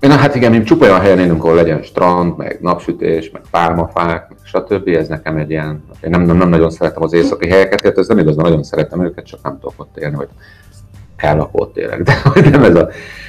én 0.00 0.10
hát 0.10 0.34
igen, 0.34 0.50
mi 0.50 0.62
csupa 0.62 0.84
olyan 0.84 1.00
helyen 1.00 1.18
élünk, 1.18 1.44
ahol 1.44 1.54
legyen 1.54 1.82
strand, 1.82 2.36
meg 2.36 2.58
napsütés, 2.60 3.30
meg 3.30 3.42
pálmafák, 3.50 4.28
meg 4.28 4.38
stb. 4.42 4.88
Ez 4.88 5.08
nekem 5.08 5.36
egy 5.36 5.50
ilyen, 5.50 5.84
én 6.00 6.10
nem, 6.10 6.22
nem, 6.22 6.36
nem 6.36 6.48
nagyon 6.48 6.70
szeretem 6.70 7.02
az 7.02 7.12
északi 7.12 7.48
helyeket, 7.48 7.82
tehát 7.82 7.98
ez 7.98 8.08
nem 8.08 8.18
igaz, 8.18 8.36
nagyon 8.36 8.62
szeretem 8.62 9.04
őket, 9.04 9.24
csak 9.24 9.42
nem 9.42 9.58
tudok 9.58 9.74
ott 9.76 9.96
élni, 9.96 10.16
vagy 10.16 10.28
kell 11.16 11.48
ott 11.52 11.76
élek, 11.76 12.02
de 12.02 12.14
nem 12.50 12.64
ez 12.64 12.74
a, 12.74 12.88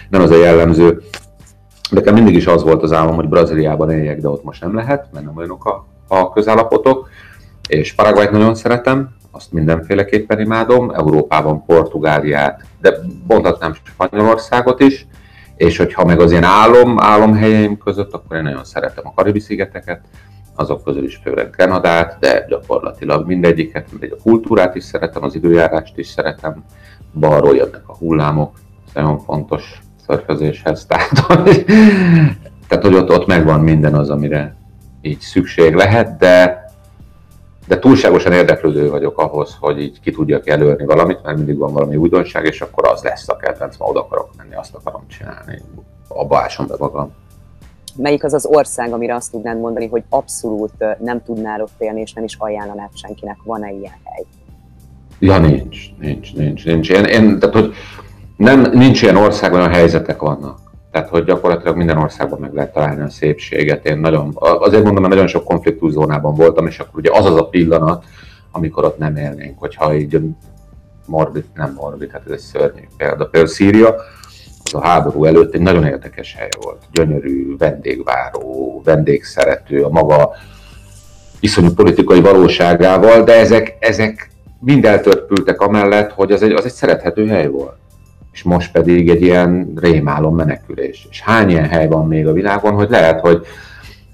nem 0.09 0.21
az 0.21 0.31
a 0.31 0.37
jellemző. 0.37 1.01
Nekem 1.89 2.13
mindig 2.13 2.35
is 2.35 2.47
az 2.47 2.63
volt 2.63 2.83
az 2.83 2.93
álmom, 2.93 3.15
hogy 3.15 3.29
Brazíliában 3.29 3.91
éljek, 3.91 4.19
de 4.19 4.29
ott 4.29 4.43
most 4.43 4.61
nem 4.61 4.75
lehet, 4.75 5.07
mert 5.11 5.25
nem 5.25 5.37
olyanok 5.37 5.65
a, 5.65 5.85
a 6.07 6.33
közállapotok. 6.33 7.09
És 7.67 7.93
Paraguayt 7.93 8.31
nagyon 8.31 8.55
szeretem, 8.55 9.09
azt 9.31 9.51
mindenféleképpen 9.51 10.39
imádom, 10.39 10.89
Európában 10.89 11.65
Portugáliát, 11.65 12.65
de 12.81 12.93
mondhatnám 13.27 13.73
Spanyolországot 13.73 14.79
is, 14.79 15.07
és 15.55 15.77
hogyha 15.77 16.05
meg 16.05 16.19
az 16.19 16.31
ilyen 16.31 16.43
álom, 16.43 16.99
álomhelyeim 16.99 17.77
között, 17.77 18.13
akkor 18.13 18.37
én 18.37 18.43
nagyon 18.43 18.63
szeretem 18.63 19.07
a 19.07 19.13
Karibi-szigeteket, 19.13 20.01
azok 20.55 20.83
közül 20.83 21.03
is 21.03 21.19
főleg 21.23 21.49
Grenadát, 21.49 22.17
de 22.19 22.45
gyakorlatilag 22.49 23.27
mindegyiket, 23.27 23.91
mindegy 23.91 24.15
a 24.17 24.21
kultúrát 24.23 24.75
is 24.75 24.83
szeretem, 24.83 25.23
az 25.23 25.35
időjárást 25.35 25.97
is 25.97 26.07
szeretem, 26.07 26.63
balról 27.13 27.55
jönnek 27.55 27.83
a 27.85 27.95
hullámok, 27.95 28.51
ez 28.87 28.93
nagyon 28.93 29.19
fontos 29.19 29.81
szörfözéshez, 30.07 30.85
tehát, 30.85 31.19
hogy, 31.19 31.65
tehát, 32.67 32.83
hogy 32.83 32.93
ott, 32.93 33.09
ott 33.11 33.27
megvan 33.27 33.59
minden 33.59 33.95
az, 33.95 34.09
amire 34.09 34.55
így 35.01 35.19
szükség 35.19 35.73
lehet, 35.73 36.17
de 36.17 36.63
de 37.69 37.79
túlságosan 37.79 38.31
érdeklődő 38.31 38.89
vagyok 38.89 39.17
ahhoz, 39.17 39.57
hogy 39.59 39.81
így 39.81 39.99
ki 39.99 40.11
tudjak 40.11 40.45
jelölni 40.45 40.85
valamit, 40.85 41.23
mert 41.23 41.37
mindig 41.37 41.57
van 41.57 41.73
valami 41.73 41.95
újdonság, 41.95 42.45
és 42.45 42.61
akkor 42.61 42.87
az 42.87 43.01
lesz 43.01 43.29
a 43.29 43.35
kedvenc, 43.35 43.77
ma 43.77 43.85
oda 43.85 43.99
akarok 43.99 44.29
menni, 44.37 44.55
azt 44.55 44.75
akarom 44.75 45.07
csinálni, 45.07 45.61
abba 46.07 46.39
ásom 46.39 46.67
be 46.67 46.75
magam. 46.79 47.11
Melyik 47.95 48.23
az 48.23 48.33
az 48.33 48.45
ország, 48.45 48.93
amire 48.93 49.15
azt 49.15 49.31
tudnád 49.31 49.59
mondani, 49.59 49.87
hogy 49.87 50.03
abszolút 50.09 50.73
nem 50.99 51.23
tudnál 51.23 51.61
ott 51.61 51.73
élni, 51.77 52.01
és 52.01 52.13
nem 52.13 52.23
is 52.23 52.35
ajánlanád 52.37 52.89
senkinek? 52.93 53.37
Van-e 53.43 53.71
ilyen 53.71 53.93
hely? 54.03 54.25
Ja, 55.19 55.39
nincs, 55.39 55.77
nincs, 55.99 56.35
nincs, 56.35 56.65
nincs. 56.65 56.89
Én, 56.89 57.03
én 57.03 57.39
tehát, 57.39 57.55
hogy 57.55 57.73
nem, 58.37 58.69
nincs 58.71 59.01
ilyen 59.01 59.15
ország, 59.15 59.53
olyan 59.53 59.73
helyzetek 59.73 60.21
vannak. 60.21 60.59
Tehát, 60.99 61.13
hogy 61.13 61.23
gyakorlatilag 61.23 61.75
minden 61.75 61.97
országban 61.97 62.39
meg 62.39 62.53
lehet 62.53 62.73
találni 62.73 63.01
a 63.01 63.09
szépséget. 63.09 63.85
Én 63.85 63.97
nagyon, 63.97 64.31
azért 64.35 64.83
mondom, 64.83 65.01
mert 65.01 65.13
nagyon 65.13 65.27
sok 65.27 65.43
konfliktuszónában 65.43 66.35
voltam, 66.35 66.67
és 66.67 66.79
akkor 66.79 66.99
ugye 66.99 67.09
az 67.13 67.25
az 67.25 67.35
a 67.35 67.47
pillanat, 67.47 68.03
amikor 68.51 68.85
ott 68.85 68.97
nem 68.97 69.15
élnénk, 69.15 69.59
hogyha 69.59 69.95
így 69.95 70.19
morbid, 71.05 71.43
nem 71.55 71.73
morbid, 71.79 72.11
hát 72.11 72.21
ez 72.25 72.31
egy 72.31 72.39
szörnyű 72.39 72.81
példa. 72.97 73.25
Például 73.25 73.53
Szíria, 73.53 73.95
az 74.63 74.73
a 74.73 74.81
háború 74.81 75.25
előtt 75.25 75.53
egy 75.53 75.61
nagyon 75.61 75.85
érdekes 75.85 76.35
hely 76.35 76.49
volt. 76.61 76.81
Gyönyörű, 76.91 77.57
vendégváró, 77.57 78.81
vendégszerető, 78.83 79.83
a 79.83 79.89
maga 79.89 80.29
iszonyú 81.39 81.73
politikai 81.73 82.21
valóságával, 82.21 83.23
de 83.23 83.39
ezek, 83.39 83.77
ezek 83.79 84.29
mind 84.59 84.85
eltörpültek 84.85 85.61
amellett, 85.61 86.11
hogy 86.11 86.31
az 86.31 86.41
egy, 86.41 86.51
az 86.51 86.65
egy 86.65 86.71
szerethető 86.71 87.27
hely 87.27 87.47
volt 87.47 87.77
és 88.31 88.43
most 88.43 88.71
pedig 88.71 89.09
egy 89.09 89.21
ilyen 89.21 89.71
rémálom 89.75 90.35
menekülés. 90.35 91.07
És 91.09 91.21
hány 91.21 91.49
ilyen 91.49 91.69
hely 91.69 91.87
van 91.87 92.07
még 92.07 92.27
a 92.27 92.33
világon, 92.33 92.73
hogy 92.73 92.89
lehet, 92.89 93.19
hogy 93.19 93.45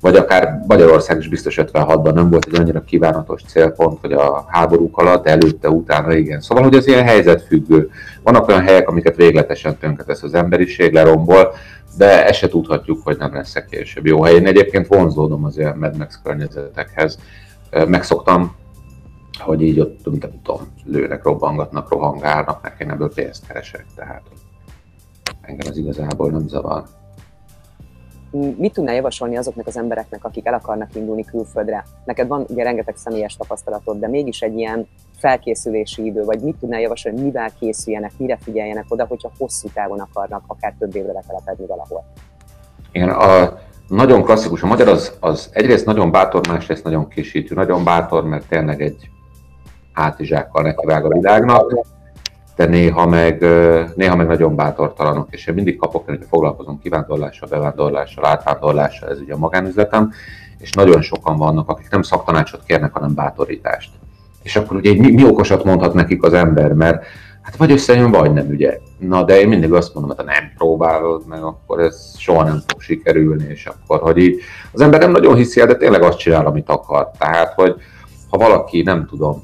vagy 0.05 0.15
akár 0.15 0.63
Magyarország 0.67 1.17
is 1.19 1.27
biztos 1.27 1.59
56-ban 1.61 2.13
nem 2.13 2.29
volt 2.29 2.45
egy 2.45 2.59
annyira 2.59 2.83
kívánatos 2.83 3.41
célpont, 3.43 3.99
hogy 4.01 4.11
a 4.11 4.45
háborúk 4.47 4.97
alatt, 4.97 5.27
előtte, 5.27 5.69
utána 5.69 6.13
igen. 6.13 6.41
Szóval, 6.41 6.63
hogy 6.63 6.75
az 6.75 6.87
ilyen 6.87 7.03
helyzetfüggő. 7.03 7.89
Vannak 8.23 8.47
olyan 8.47 8.61
helyek, 8.61 8.89
amiket 8.89 9.15
végletesen 9.15 9.77
tönkretesz 9.77 10.23
az 10.23 10.33
emberiség, 10.33 10.93
lerombol, 10.93 11.53
de 11.97 12.25
ezt 12.25 12.39
se 12.39 12.47
tudhatjuk, 12.47 13.01
hogy 13.03 13.17
nem 13.17 13.33
lesz 13.33 13.53
később 13.69 14.05
jó 14.05 14.23
hely. 14.23 14.33
Én 14.33 14.45
egyébként 14.45 14.87
vonzódom 14.87 15.45
az 15.45 15.57
ilyen 15.57 15.77
Mad 15.77 15.97
Max 15.97 16.19
környezetekhez. 16.23 17.19
Megszoktam 17.87 18.55
hogy 19.39 19.61
így 19.61 19.79
ott, 19.79 20.05
nem 20.05 20.41
tudom, 20.43 20.61
lőnek, 20.85 21.23
robbangatnak, 21.23 21.89
rohangálnak, 21.89 22.61
mert 22.61 22.81
én 22.81 22.89
ebből 22.89 23.13
pénzt 23.13 23.47
keresek, 23.47 23.85
tehát 23.95 24.21
engem 25.41 25.67
az 25.69 25.77
igazából 25.77 26.29
nem 26.29 26.47
zavar. 26.47 26.83
Mit 28.57 28.73
tudnál 28.73 28.95
javasolni 28.95 29.37
azoknak 29.37 29.67
az 29.67 29.77
embereknek, 29.77 30.23
akik 30.23 30.45
el 30.45 30.53
akarnak 30.53 30.95
indulni 30.95 31.25
külföldre? 31.25 31.85
Neked 32.05 32.27
van 32.27 32.45
ugye 32.49 32.63
rengeteg 32.63 32.95
személyes 32.95 33.35
tapasztalatod, 33.35 33.99
de 33.99 34.07
mégis 34.07 34.41
egy 34.41 34.57
ilyen 34.57 34.87
felkészülési 35.17 36.05
idő, 36.05 36.23
vagy 36.23 36.39
mit 36.39 36.55
tudnál 36.59 36.81
javasolni, 36.81 37.21
mivel 37.21 37.51
készüljenek, 37.59 38.11
mire 38.17 38.37
figyeljenek 38.41 38.85
oda, 38.87 39.05
hogyha 39.05 39.31
hosszú 39.37 39.67
távon 39.73 39.99
akarnak 39.99 40.43
akár 40.47 40.75
több 40.79 40.95
évre 40.95 41.11
letelepedni 41.11 41.65
valahol? 41.65 42.03
Igen, 42.91 43.09
a, 43.09 43.57
nagyon 43.87 44.23
klasszikus. 44.23 44.63
A 44.63 44.67
magyar 44.67 44.87
az, 44.87 45.17
az 45.19 45.49
egyrészt 45.53 45.85
nagyon 45.85 46.11
bátor, 46.11 46.47
másrészt 46.47 46.83
nagyon 46.83 47.07
kisítő. 47.07 47.55
Nagyon 47.55 47.83
bátor, 47.83 48.25
mert 48.25 48.47
tényleg 48.47 48.81
egy 48.81 49.09
hátizsákkal 49.95 50.63
nekivág 50.63 51.05
a 51.05 51.09
világnak, 51.09 51.85
de 52.55 52.65
néha 52.65 53.05
meg, 53.05 53.41
néha 53.95 54.15
meg 54.15 54.27
nagyon 54.27 54.55
bátortalanok, 54.55 55.27
és 55.31 55.47
én 55.47 55.53
mindig 55.53 55.77
kapok, 55.77 56.05
hogy 56.05 56.19
foglalkozom 56.29 56.79
kivándorlással, 56.79 57.49
bevándorlással, 57.49 58.25
átvándorlással, 58.25 59.09
ez 59.09 59.19
ugye 59.19 59.33
a 59.33 59.37
magánüzletem, 59.37 60.11
és 60.57 60.71
nagyon 60.71 61.01
sokan 61.01 61.37
vannak, 61.37 61.69
akik 61.69 61.89
nem 61.89 62.01
szaktanácsot 62.01 62.63
kérnek, 62.65 62.93
hanem 62.93 63.13
bátorítást. 63.13 63.91
És 64.43 64.55
akkor 64.55 64.77
ugye 64.77 64.93
mi, 64.93 65.11
mi 65.11 65.25
okosat 65.25 65.63
mondhat 65.63 65.93
nekik 65.93 66.23
az 66.23 66.33
ember, 66.33 66.73
mert 66.73 67.05
hát 67.41 67.55
vagy 67.55 67.71
összejön, 67.71 68.11
vagy 68.11 68.33
nem, 68.33 68.47
ugye. 68.47 68.79
Na, 68.97 69.23
de 69.23 69.39
én 69.39 69.47
mindig 69.47 69.73
azt 69.73 69.93
mondom, 69.93 70.15
hogy 70.15 70.25
ha 70.25 70.31
nem 70.31 70.51
próbálod 70.57 71.27
meg, 71.27 71.43
akkor 71.43 71.79
ez 71.79 72.17
soha 72.17 72.43
nem 72.43 72.59
fog 72.67 72.81
sikerülni, 72.81 73.45
és 73.47 73.65
akkor, 73.65 73.99
hogy 73.99 74.17
így 74.17 74.39
az 74.71 74.81
ember 74.81 74.99
nem 74.99 75.11
nagyon 75.11 75.35
hiszi 75.35 75.59
el, 75.59 75.67
de 75.67 75.75
tényleg 75.75 76.01
azt 76.01 76.17
csinál, 76.17 76.45
amit 76.45 76.69
akar. 76.69 77.11
Tehát, 77.17 77.53
hogy 77.53 77.75
ha 78.29 78.37
valaki, 78.37 78.81
nem 78.81 79.05
tudom, 79.05 79.43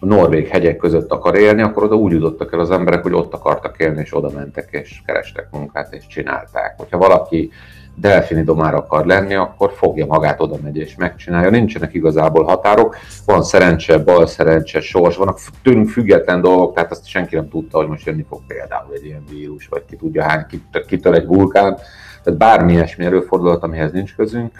a 0.00 0.06
norvég 0.06 0.48
hegyek 0.48 0.76
között 0.76 1.10
akar 1.10 1.36
élni, 1.36 1.62
akkor 1.62 1.82
oda 1.82 1.94
úgy 1.94 2.12
jutottak 2.12 2.52
el 2.52 2.60
az 2.60 2.70
emberek, 2.70 3.02
hogy 3.02 3.12
ott 3.12 3.34
akartak 3.34 3.78
élni, 3.78 4.00
és 4.00 4.16
oda 4.16 4.30
mentek, 4.34 4.68
és 4.70 5.02
kerestek 5.06 5.48
munkát, 5.50 5.92
és 5.94 6.06
csinálták. 6.06 6.74
Hogyha 6.76 6.98
valaki 6.98 7.50
delfini 7.94 8.42
domár 8.42 8.74
akar 8.74 9.06
lenni, 9.06 9.34
akkor 9.34 9.72
fogja 9.72 10.06
magát, 10.06 10.40
oda 10.40 10.56
megy 10.62 10.76
és 10.76 10.96
megcsinálja. 10.96 11.50
Nincsenek 11.50 11.94
igazából 11.94 12.44
határok, 12.44 12.96
van 13.26 13.42
szerencse, 13.42 13.98
bal 13.98 14.26
szerencse, 14.26 14.80
sors, 14.80 15.16
vannak 15.16 15.38
tőlünk 15.62 15.88
független 15.88 16.40
dolgok, 16.40 16.74
tehát 16.74 16.90
azt 16.90 17.06
senki 17.06 17.34
nem 17.34 17.48
tudta, 17.48 17.78
hogy 17.78 17.88
most 17.88 18.06
jönni 18.06 18.24
fog 18.28 18.40
például 18.46 18.94
egy 18.94 19.04
ilyen 19.04 19.24
vírus, 19.30 19.66
vagy 19.68 19.84
ki 19.84 19.96
tudja 19.96 20.22
hány, 20.22 20.46
kitől 20.86 21.14
egy 21.14 21.26
vulkán, 21.26 21.78
tehát 22.22 22.38
bármi 22.38 22.72
ilyesmi 22.72 23.04
előfordulhat, 23.04 23.62
amihez 23.62 23.92
nincs 23.92 24.14
közünk 24.14 24.52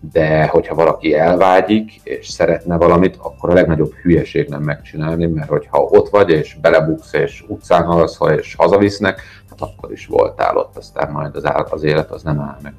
de 0.00 0.46
hogyha 0.46 0.74
valaki 0.74 1.14
elvágyik, 1.14 2.00
és 2.04 2.28
szeretne 2.28 2.76
valamit, 2.76 3.16
akkor 3.16 3.50
a 3.50 3.54
legnagyobb 3.54 3.92
hülyeség 3.92 4.48
nem 4.48 4.62
megcsinálni, 4.62 5.26
mert 5.26 5.48
hogyha 5.48 5.82
ott 5.82 6.08
vagy, 6.08 6.30
és 6.30 6.56
belebuksz, 6.60 7.12
és 7.12 7.44
utcán 7.48 7.84
alszol, 7.86 8.30
és 8.30 8.54
hazavisznek, 8.54 9.20
hát 9.50 9.60
akkor 9.60 9.92
is 9.92 10.06
voltál 10.06 10.56
ott, 10.56 10.76
aztán 10.76 11.10
majd 11.10 11.36
az, 11.36 11.46
áll, 11.46 11.66
az 11.70 11.82
élet 11.82 12.10
az 12.10 12.22
nem 12.22 12.40
áll 12.40 12.58
meg. 12.62 12.72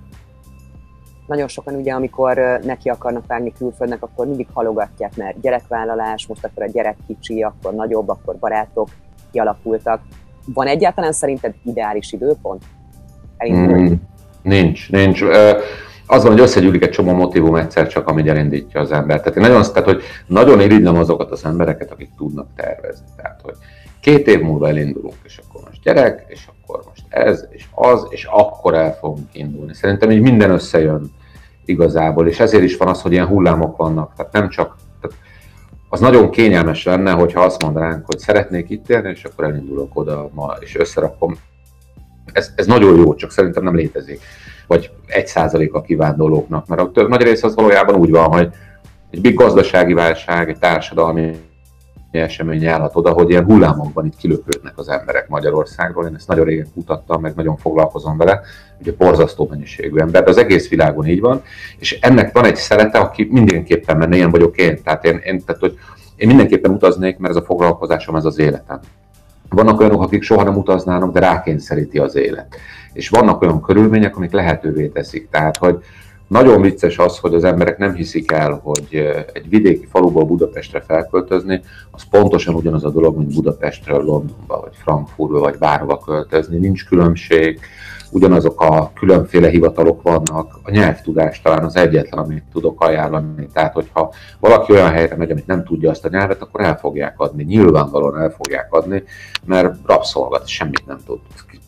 Nagyon 1.27 1.47
sokan 1.47 1.75
ugye, 1.75 1.93
amikor 1.93 2.59
neki 2.63 2.89
akarnak 2.89 3.27
vágni 3.27 3.53
külföldnek, 3.57 4.03
akkor 4.03 4.27
mindig 4.27 4.47
halogatják, 4.53 5.15
mert 5.15 5.41
gyerekvállalás, 5.41 6.27
most 6.27 6.45
akkor 6.45 6.63
a 6.63 6.69
gyerek 6.71 6.97
kicsi, 7.07 7.41
akkor 7.41 7.73
nagyobb, 7.73 8.09
akkor 8.09 8.35
barátok. 8.35 8.89
kialakultak. 9.31 10.01
Van 10.53 10.67
egyáltalán 10.67 11.11
szerinted 11.11 11.53
ideális 11.63 12.11
időpont? 12.11 12.63
Mm, 13.49 13.93
nincs, 14.41 14.91
nincs. 14.91 15.23
Az 16.11 16.23
van, 16.23 16.31
hogy 16.31 16.41
összegyűlik 16.41 16.83
egy 16.83 16.89
csomó 16.89 17.13
motivum 17.13 17.55
egyszer 17.55 17.87
csak, 17.87 18.07
ami 18.07 18.29
elindítja 18.29 18.79
az 18.79 18.91
ember. 18.91 19.17
Tehát 19.17 19.35
én 19.35 19.43
nagyon, 19.43 19.61
tehát, 19.61 19.83
hogy 19.83 20.03
nagyon 20.27 20.61
irigylem 20.61 20.95
azokat 20.95 21.31
az 21.31 21.45
embereket, 21.45 21.91
akik 21.91 22.09
tudnak 22.17 22.47
tervezni. 22.55 23.05
Tehát, 23.15 23.39
hogy 23.43 23.53
két 24.01 24.27
év 24.27 24.41
múlva 24.41 24.67
elindulunk, 24.67 25.15
és 25.23 25.37
akkor 25.37 25.61
most 25.65 25.81
gyerek, 25.81 26.25
és 26.27 26.47
akkor 26.47 26.81
most 26.87 27.03
ez, 27.09 27.45
és 27.49 27.65
az, 27.71 28.07
és 28.09 28.25
akkor 28.31 28.73
el 28.73 28.93
fogunk 28.93 29.27
indulni. 29.31 29.73
Szerintem 29.73 30.11
így 30.11 30.21
minden 30.21 30.51
összejön 30.51 31.11
igazából, 31.65 32.27
és 32.27 32.39
ezért 32.39 32.63
is 32.63 32.77
van 32.77 32.87
az, 32.87 33.01
hogy 33.01 33.11
ilyen 33.11 33.27
hullámok 33.27 33.77
vannak. 33.77 34.13
Tehát 34.15 34.31
nem 34.31 34.49
csak, 34.49 34.75
tehát 35.01 35.17
az 35.89 35.99
nagyon 35.99 36.29
kényelmes 36.29 36.83
lenne, 36.83 37.11
hogyha 37.11 37.41
azt 37.41 37.63
mondanánk, 37.63 38.05
hogy 38.05 38.19
szeretnék 38.19 38.69
itt 38.69 38.89
élni, 38.89 39.09
és 39.09 39.23
akkor 39.23 39.45
elindulok 39.45 39.89
oda 39.93 40.29
ma, 40.33 40.55
és 40.59 40.75
összerakom. 40.75 41.35
Ez, 42.33 42.51
ez 42.55 42.65
nagyon 42.65 42.97
jó, 42.97 43.15
csak 43.15 43.31
szerintem 43.31 43.63
nem 43.63 43.75
létezik. 43.75 44.21
Vagy 44.71 44.91
egy 45.07 45.27
százalék 45.27 45.73
a 45.73 45.81
kivándorlóknak, 45.81 46.67
mert 46.67 46.81
a 46.81 46.91
több, 46.91 47.09
nagy 47.09 47.21
rész 47.21 47.43
az 47.43 47.55
valójában 47.55 47.95
úgy 47.95 48.09
van, 48.09 48.33
hogy 48.33 48.49
egy 49.09 49.21
big 49.21 49.35
gazdasági 49.35 49.93
válság, 49.93 50.49
egy 50.49 50.59
társadalmi 50.59 51.35
esemény 52.11 52.65
állhat 52.65 52.95
oda, 52.95 53.11
hogy 53.11 53.29
ilyen 53.29 53.43
hullámokban 53.43 54.05
itt 54.05 54.15
kilöpődnek 54.15 54.77
az 54.77 54.89
emberek 54.89 55.27
Magyarországról. 55.27 56.05
Én 56.05 56.15
ezt 56.15 56.27
nagyon 56.27 56.45
régen 56.45 56.67
kutattam, 56.73 57.21
meg 57.21 57.35
nagyon 57.35 57.57
foglalkozom 57.57 58.17
vele, 58.17 58.41
ugye 58.79 58.91
borzasztó 58.97 59.47
mennyiségű 59.49 59.97
ember, 59.97 60.23
de 60.23 60.29
az 60.29 60.37
egész 60.37 60.69
világon 60.69 61.07
így 61.07 61.19
van, 61.19 61.41
és 61.79 61.99
ennek 62.01 62.33
van 62.33 62.45
egy 62.45 62.55
szelete, 62.55 62.99
aki 62.99 63.27
mindenképpen 63.31 63.97
menne, 63.97 64.15
ilyen 64.15 64.31
vagyok 64.31 64.57
én. 64.57 64.83
Tehát 64.83 65.05
én, 65.05 65.21
én, 65.23 65.43
tehát, 65.45 65.61
hogy 65.61 65.77
én 66.15 66.27
mindenképpen 66.27 66.71
utaznék, 66.71 67.17
mert 67.17 67.35
ez 67.35 67.41
a 67.41 67.45
foglalkozásom, 67.45 68.15
ez 68.15 68.25
az 68.25 68.39
életem. 68.39 68.79
Vannak 69.49 69.79
olyanok, 69.79 70.01
akik 70.01 70.21
soha 70.21 70.43
nem 70.43 70.57
utaznának, 70.57 71.13
de 71.13 71.19
rákényszeríti 71.19 71.97
az 71.97 72.15
élet. 72.15 72.55
És 72.93 73.09
vannak 73.09 73.41
olyan 73.41 73.61
körülmények, 73.61 74.15
amik 74.17 74.31
lehetővé 74.31 74.87
teszik. 74.87 75.29
Tehát, 75.29 75.57
hogy, 75.57 75.83
nagyon 76.31 76.61
vicces 76.61 76.97
az, 76.97 77.17
hogy 77.17 77.33
az 77.33 77.43
emberek 77.43 77.77
nem 77.77 77.93
hiszik 77.93 78.31
el, 78.31 78.59
hogy 78.63 78.87
egy 79.33 79.49
vidéki 79.49 79.85
faluból 79.85 80.23
Budapestre 80.23 80.81
felköltözni, 80.81 81.61
az 81.91 82.03
pontosan 82.09 82.55
ugyanaz 82.55 82.83
a 82.83 82.89
dolog, 82.89 83.17
mint 83.17 83.33
Budapestről 83.33 84.03
Londonba, 84.03 84.59
vagy 84.61 84.75
Frankfurtba, 84.83 85.39
vagy 85.39 85.57
bárhova 85.57 85.97
költözni. 85.97 86.57
Nincs 86.57 86.85
különbség, 86.85 87.59
ugyanazok 88.11 88.61
a 88.61 88.91
különféle 88.93 89.49
hivatalok 89.49 90.01
vannak. 90.01 90.59
A 90.63 90.71
nyelvtudás 90.71 91.41
talán 91.41 91.63
az 91.63 91.75
egyetlen, 91.75 92.23
amit 92.23 92.43
tudok 92.51 92.81
ajánlani. 92.81 93.47
Tehát, 93.53 93.73
hogyha 93.73 94.13
valaki 94.39 94.71
olyan 94.71 94.91
helyre 94.91 95.15
megy, 95.15 95.31
amit 95.31 95.47
nem 95.47 95.63
tudja 95.63 95.89
azt 95.89 96.05
a 96.05 96.09
nyelvet, 96.09 96.41
akkor 96.41 96.61
el 96.61 96.77
fogják 96.77 97.19
adni. 97.19 97.43
Nyilvánvalóan 97.43 98.21
el 98.21 98.29
fogják 98.29 98.73
adni, 98.73 99.03
mert 99.45 99.75
rabszolgat, 99.85 100.47
semmit 100.47 100.85
nem 100.85 100.99
tud, 101.05 101.19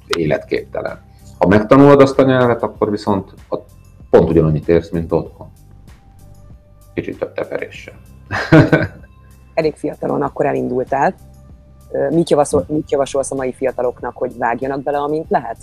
életképtelen. 0.07 1.11
Ha 1.43 1.49
megtanulod 1.49 2.01
azt 2.01 2.19
a 2.19 2.23
nyelvet, 2.23 2.63
akkor 2.63 2.91
viszont 2.91 3.33
pont 4.09 4.29
ugyanannyit 4.29 4.69
érsz, 4.69 4.89
mint 4.89 5.11
otthon. 5.11 5.47
Kicsit 6.93 7.19
több 7.19 7.33
teperéssel. 7.33 7.93
Elég 9.53 9.75
fiatalon 9.75 10.21
akkor 10.21 10.45
elindultál. 10.45 11.13
Mit, 12.09 12.29
javasol, 12.29 12.65
mit 12.67 12.91
javasolsz 12.91 13.31
a 13.31 13.35
mai 13.35 13.53
fiataloknak, 13.53 14.17
hogy 14.17 14.37
vágjanak 14.37 14.83
bele, 14.83 14.97
amint 14.97 15.29
lehet? 15.29 15.57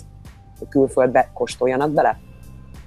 Hogy 0.59 0.67
külföldbe 0.67 1.29
kóstoljanak 1.33 1.91
bele? 1.91 2.19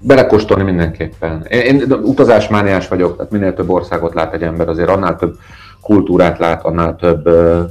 Belekóstolni 0.00 0.62
mindenképpen. 0.62 1.46
Én, 1.48 1.60
én 1.60 1.92
utazásmániás 1.92 2.88
vagyok, 2.88 3.16
tehát 3.16 3.32
minél 3.32 3.54
több 3.54 3.70
országot 3.70 4.14
lát 4.14 4.34
egy 4.34 4.42
ember, 4.42 4.68
azért 4.68 4.88
annál 4.88 5.16
több 5.16 5.36
kultúrát 5.80 6.38
lát, 6.38 6.64
annál 6.64 6.96
több 6.96 7.26
ö, 7.26 7.62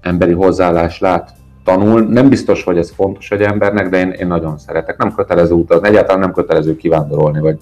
emberi 0.00 0.32
hozzáállás 0.32 0.98
lát, 1.00 1.30
tanul. 1.64 2.02
Nem 2.02 2.28
biztos, 2.28 2.62
hogy 2.62 2.78
ez 2.78 2.90
fontos 2.90 3.30
egy 3.30 3.42
embernek, 3.42 3.88
de 3.88 3.98
én, 3.98 4.10
én 4.10 4.26
nagyon 4.26 4.58
szeretek. 4.58 4.96
Nem 4.96 5.14
kötelező 5.14 5.54
utazni, 5.54 5.88
egyáltalán 5.88 6.20
nem 6.20 6.32
kötelező 6.32 6.76
kivándorolni, 6.76 7.40
vagy, 7.40 7.58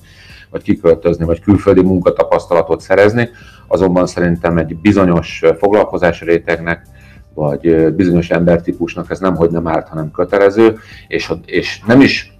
vagy 0.51 0.63
kiköltözni, 0.63 1.25
vagy 1.25 1.41
külföldi 1.41 1.83
munkatapasztalatot 1.83 2.81
szerezni. 2.81 3.29
Azonban 3.67 4.07
szerintem 4.07 4.59
egy 4.59 4.77
bizonyos 4.77 5.43
foglalkozási 5.59 6.25
rétegnek, 6.25 6.87
vagy 7.35 7.95
bizonyos 7.95 8.31
embertípusnak 8.31 9.11
ez 9.11 9.19
nem, 9.19 9.37
hogy 9.37 9.51
nem 9.51 9.67
árt, 9.67 9.89
hanem 9.89 10.11
kötelező, 10.11 10.79
és, 11.09 11.33
és 11.47 11.83
nem 11.87 12.01
is, 12.01 12.37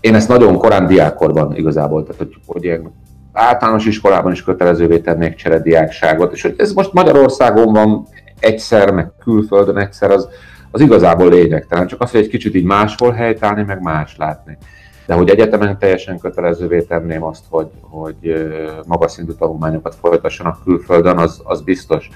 én 0.00 0.14
ezt 0.14 0.28
nagyon 0.28 0.56
korán 0.56 0.86
diákkorban 0.86 1.56
igazából, 1.56 2.02
tehát 2.02 2.18
hogy, 2.18 2.34
hogy 2.46 2.64
ilyen 2.64 2.92
általános 3.32 3.86
iskolában 3.86 4.32
is 4.32 4.42
kötelezővé 4.42 4.98
tennék 4.98 5.34
cserediákságot, 5.34 6.32
és 6.32 6.42
hogy 6.42 6.54
ez 6.58 6.72
most 6.72 6.92
Magyarországon 6.92 7.72
van 7.72 8.06
egyszer, 8.40 8.90
meg 8.90 9.10
külföldön 9.24 9.78
egyszer, 9.78 10.10
az, 10.10 10.28
az 10.70 10.80
igazából 10.80 11.28
lényegtelen, 11.28 11.86
csak 11.86 12.00
az, 12.00 12.10
hogy 12.10 12.20
egy 12.20 12.28
kicsit 12.28 12.54
így 12.54 12.64
máshol 12.64 13.12
helytállni, 13.12 13.62
meg 13.62 13.82
más 13.82 14.16
látni. 14.16 14.58
De 15.06 15.14
hogy 15.14 15.28
egyetemen 15.28 15.78
teljesen 15.78 16.18
kötelezővé 16.18 16.82
tenném 16.82 17.22
azt, 17.22 17.44
hogy, 17.48 17.70
hogy 17.80 18.48
magas 18.86 19.12
szintű 19.12 19.32
tanulmányokat 19.32 19.94
folytassanak 19.94 20.62
külföldön, 20.64 21.18
az, 21.18 21.40
az 21.44 21.62
biztos. 21.62 22.10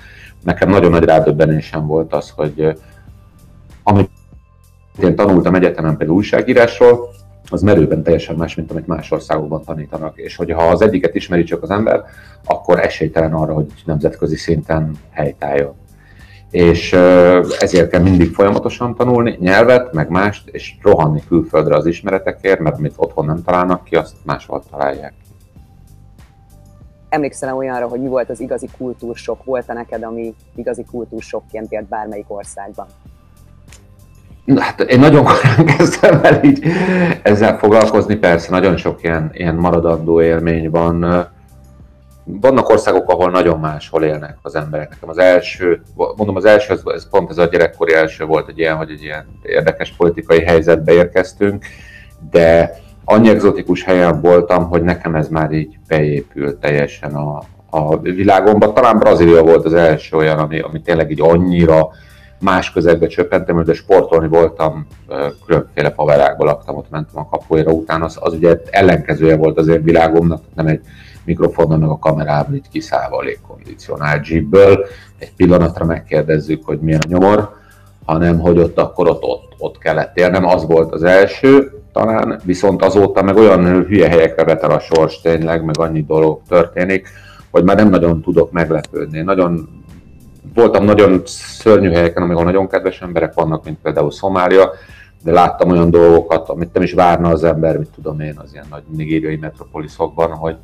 Nekem 0.44 0.68
nagyon 0.68 0.90
nagy 0.90 1.04
rádöbbenésem 1.04 1.86
volt 1.86 2.12
az, 2.12 2.30
hogy 2.30 2.78
amit 3.82 4.10
én 5.02 5.14
tanultam 5.14 5.54
egyetemen 5.54 5.96
például 5.96 6.18
újságírásról, 6.18 7.08
az 7.50 7.62
merőben 7.62 8.02
teljesen 8.02 8.36
más, 8.36 8.54
mint 8.54 8.70
amit 8.70 8.86
más 8.86 9.10
országokban 9.10 9.64
tanítanak. 9.64 10.16
És 10.16 10.36
hogyha 10.36 10.62
az 10.62 10.82
egyiket 10.82 11.14
ismeri 11.14 11.42
csak 11.42 11.62
az 11.62 11.70
ember, 11.70 12.02
akkor 12.44 12.80
esélytelen 12.80 13.32
arra, 13.32 13.52
hogy 13.52 13.66
nemzetközi 13.84 14.36
szinten 14.36 14.96
helytálljon 15.10 15.74
és 16.50 16.92
ezért 17.58 17.90
kell 17.90 18.02
mindig 18.02 18.34
folyamatosan 18.34 18.94
tanulni 18.94 19.36
nyelvet, 19.40 19.92
meg 19.92 20.08
mást, 20.08 20.48
és 20.48 20.74
rohanni 20.82 21.22
külföldre 21.28 21.76
az 21.76 21.86
ismeretekért, 21.86 22.60
mert 22.60 22.76
amit 22.76 22.94
otthon 22.96 23.24
nem 23.24 23.42
találnak 23.42 23.84
ki, 23.84 23.96
azt 23.96 24.16
máshol 24.24 24.62
találják 24.70 25.12
ki. 25.22 25.28
Emlékszel 27.08 27.56
olyanra, 27.56 27.86
hogy 27.86 28.00
mi 28.00 28.08
volt 28.08 28.30
az 28.30 28.40
igazi 28.40 28.68
kultúrsok? 28.78 29.44
Volt-e 29.44 29.72
neked, 29.72 30.02
ami 30.02 30.34
igazi 30.54 30.84
kultúrsokként 30.90 31.72
élt 31.72 31.88
bármelyik 31.88 32.24
országban? 32.28 32.86
Na, 34.44 34.60
hát 34.60 34.80
én 34.80 34.98
nagyon 34.98 35.24
korán 35.24 35.66
kezdtem 35.76 36.20
el 36.22 36.44
így 36.44 36.64
ezzel 37.22 37.58
foglalkozni, 37.58 38.14
persze 38.14 38.50
nagyon 38.50 38.76
sok 38.76 39.02
ilyen, 39.02 39.30
ilyen 39.32 39.54
maradandó 39.54 40.22
élmény 40.22 40.70
van 40.70 41.28
vannak 42.24 42.68
országok, 42.68 43.10
ahol 43.10 43.30
nagyon 43.30 43.60
máshol 43.60 44.04
élnek 44.04 44.38
az 44.42 44.54
emberek. 44.54 44.90
Nekem 44.90 45.08
az 45.08 45.18
első, 45.18 45.82
mondom 46.16 46.36
az 46.36 46.44
első, 46.44 46.80
ez, 46.84 47.08
pont 47.08 47.30
ez 47.30 47.38
a 47.38 47.46
gyerekkori 47.46 47.94
első 47.94 48.24
volt 48.24 48.48
egy 48.48 48.58
ilyen, 48.58 48.76
hogy 48.76 48.90
egy 48.90 49.02
ilyen 49.02 49.26
érdekes 49.42 49.94
politikai 49.96 50.44
helyzetbe 50.44 50.92
érkeztünk, 50.92 51.64
de 52.30 52.74
annyi 53.04 53.28
egzotikus 53.28 53.84
helyen 53.84 54.20
voltam, 54.20 54.68
hogy 54.68 54.82
nekem 54.82 55.14
ez 55.14 55.28
már 55.28 55.52
így 55.52 55.78
beépült 55.88 56.56
teljesen 56.56 57.14
a, 57.14 57.42
a 57.70 57.98
világomba. 57.98 58.72
Talán 58.72 58.98
Brazília 58.98 59.42
volt 59.42 59.64
az 59.64 59.74
első 59.74 60.16
olyan, 60.16 60.38
ami, 60.38 60.58
ami 60.58 60.80
tényleg 60.80 61.10
így 61.10 61.20
annyira 61.20 61.90
más 62.40 62.72
közegbe 62.72 63.06
csöppentem, 63.06 63.64
de 63.64 63.74
sportolni 63.74 64.28
voltam, 64.28 64.86
különféle 65.46 65.90
faverákba 65.90 66.44
laktam, 66.44 66.76
ott 66.76 66.90
mentem 66.90 67.20
a 67.20 67.28
kapuéra 67.28 67.72
után, 67.72 68.02
az, 68.02 68.18
az 68.20 68.32
ugye 68.32 68.56
ellenkezője 68.70 69.36
volt 69.36 69.58
az 69.58 69.68
én 69.68 69.82
világomnak, 69.82 70.42
nem 70.54 70.66
egy 70.66 70.80
mikrofonnal, 71.24 71.78
meg 71.78 71.88
a 71.88 71.98
kamerával 71.98 72.54
itt 72.54 72.68
kiszállva 72.68 73.16
a 73.16 73.22
légkondicionált 73.22 74.28
jeepből, 74.28 74.84
egy 75.18 75.34
pillanatra 75.34 75.84
megkérdezzük, 75.84 76.64
hogy 76.64 76.78
mi 76.80 76.94
a 76.94 76.98
nyomor, 77.08 77.50
hanem 78.04 78.38
hogy 78.38 78.58
ott 78.58 78.78
akkor 78.78 79.08
ott, 79.08 79.22
ott, 79.22 79.54
ott 79.58 79.78
kellett 79.78 80.16
érnem, 80.16 80.46
az 80.46 80.66
volt 80.66 80.92
az 80.92 81.02
első 81.02 81.80
talán, 81.92 82.40
viszont 82.44 82.84
azóta 82.84 83.22
meg 83.22 83.36
olyan 83.36 83.84
hülye 83.84 84.08
helyekre 84.08 84.44
vetel 84.44 84.70
a 84.70 84.80
sors 84.80 85.20
tényleg, 85.20 85.64
meg 85.64 85.78
annyi 85.78 86.04
dolog 86.04 86.40
történik, 86.48 87.08
hogy 87.50 87.64
már 87.64 87.76
nem 87.76 87.88
nagyon 87.88 88.20
tudok 88.20 88.52
meglepődni. 88.52 89.20
Nagyon, 89.20 89.68
voltam 90.54 90.84
nagyon 90.84 91.22
szörnyű 91.24 91.90
helyeken, 91.90 92.22
amikor 92.22 92.44
nagyon 92.44 92.68
kedves 92.68 93.00
emberek 93.00 93.34
vannak, 93.34 93.64
mint 93.64 93.78
például 93.82 94.10
Szomália, 94.10 94.70
de 95.22 95.32
láttam 95.32 95.70
olyan 95.70 95.90
dolgokat, 95.90 96.48
amit 96.48 96.72
nem 96.72 96.82
is 96.82 96.92
várna 96.92 97.28
az 97.28 97.44
ember, 97.44 97.78
mit 97.78 97.90
tudom 97.94 98.20
én, 98.20 98.34
az 98.36 98.52
ilyen 98.52 98.66
nagy 98.70 98.82
nigériai 98.96 99.36
metropoliszokban, 99.36 100.30
hogy, 100.30 100.56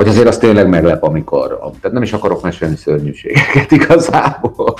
hogy 0.00 0.08
azért 0.08 0.28
az 0.28 0.38
tényleg 0.38 0.68
meglep, 0.68 1.02
amikor, 1.02 1.58
tehát 1.58 1.92
nem 1.92 2.02
is 2.02 2.12
akarok 2.12 2.42
mesélni 2.42 2.76
szörnyűségeket 2.76 3.70
igazából. 3.70 4.74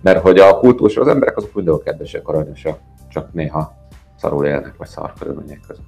Mert 0.00 0.20
hogy 0.20 0.38
a 0.38 0.58
kultúrás, 0.58 0.96
az 0.96 1.08
emberek 1.08 1.36
azok 1.36 1.54
mindenhol 1.54 1.82
kedvesek, 1.82 2.28
aranyosak, 2.28 2.78
csak 3.08 3.32
néha 3.32 3.74
szarul 4.16 4.46
élnek, 4.46 4.74
vagy 4.76 4.88
szar 4.88 5.12
körülmények 5.18 5.60
között. 5.68 5.84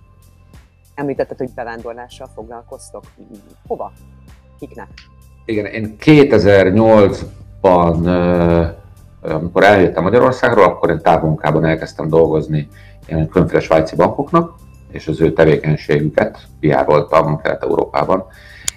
Említetted, 0.95 1.39
hogy 1.39 1.51
bevándorlással 1.55 2.29
foglalkoztok. 2.35 3.05
Hova? 3.67 3.93
Kiknek? 4.59 4.89
Igen, 5.45 5.65
én 5.65 5.97
2008-ban, 6.01 7.97
amikor 9.23 9.63
eljöttem 9.65 10.03
Magyarországról, 10.03 10.65
akkor 10.65 10.91
én 10.91 11.01
távmunkában 11.03 11.65
elkezdtem 11.65 12.09
dolgozni 12.09 12.69
ilyen 13.07 13.29
különféle 13.29 13.61
svájci 13.61 13.97
bankoknak, 13.97 14.55
és 14.91 15.09
az 15.09 15.21
ő 15.21 15.33
tevékenységüket 15.33 16.39
piároltam 16.61 17.41
Kelet-Európában, 17.41 18.25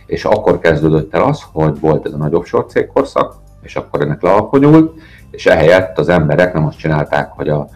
és 0.05 0.25
akkor 0.25 0.59
kezdődött 0.59 1.13
el 1.13 1.23
az, 1.23 1.41
hogy 1.51 1.79
volt 1.79 2.05
ez 2.05 2.13
a 2.13 2.17
nagy 2.17 2.33
offshore 2.33 2.65
cégkorszak, 2.65 3.35
és 3.61 3.75
akkor 3.75 4.01
ennek 4.01 4.21
lealkonyult, 4.21 5.01
és 5.31 5.45
ehelyett 5.45 5.97
az 5.97 6.09
emberek 6.09 6.53
nem 6.53 6.65
azt 6.65 6.77
csinálták, 6.77 7.31
hogy 7.31 7.49
a 7.49 7.67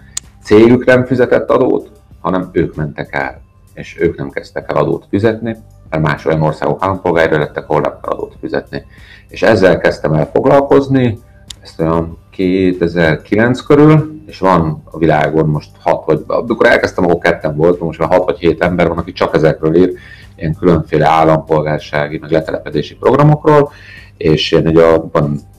cégük 0.43 0.85
nem 0.85 1.05
fizetett 1.05 1.49
adót, 1.49 1.91
hanem 2.21 2.49
ők 2.51 2.75
mentek 2.75 3.13
el, 3.13 3.41
és 3.73 3.99
ők 3.99 4.17
nem 4.17 4.29
kezdtek 4.29 4.69
el 4.69 4.75
adót 4.75 5.05
fizetni, 5.09 5.57
mert 5.89 6.03
más 6.03 6.25
olyan 6.25 6.41
országok 6.41 6.83
állampolgára 6.83 7.37
lettek, 7.37 7.69
ahol 7.69 7.81
nem 7.81 7.97
kell 8.01 8.11
adót 8.11 8.35
fizetni. 8.39 8.85
És 9.27 9.41
ezzel 9.41 9.77
kezdtem 9.77 10.13
el 10.13 10.29
foglalkozni, 10.33 11.19
ezt 11.61 11.79
olyan 11.79 12.17
2009 12.29 13.61
körül, 13.61 14.12
és 14.25 14.39
van 14.39 14.81
a 14.85 14.97
világon 14.97 15.49
most 15.49 15.69
hat 15.79 16.05
vagy, 16.05 16.23
amikor 16.27 16.65
elkezdtem, 16.65 17.03
akkor 17.03 17.17
ketten 17.17 17.55
volt, 17.55 17.79
most 17.79 17.99
már 17.99 18.09
hat 18.09 18.25
vagy 18.25 18.39
hét 18.39 18.63
ember 18.63 18.87
van, 18.87 18.97
aki 18.97 19.11
csak 19.11 19.35
ezekről 19.35 19.75
ír, 19.75 19.93
ilyen 20.35 20.55
különféle 20.55 21.07
állampolgársági, 21.07 22.17
meg 22.17 22.31
letelepedési 22.31 22.95
programokról, 22.95 23.71
és 24.17 24.51
én 24.51 24.67
egy 24.67 24.77
a, 24.77 25.09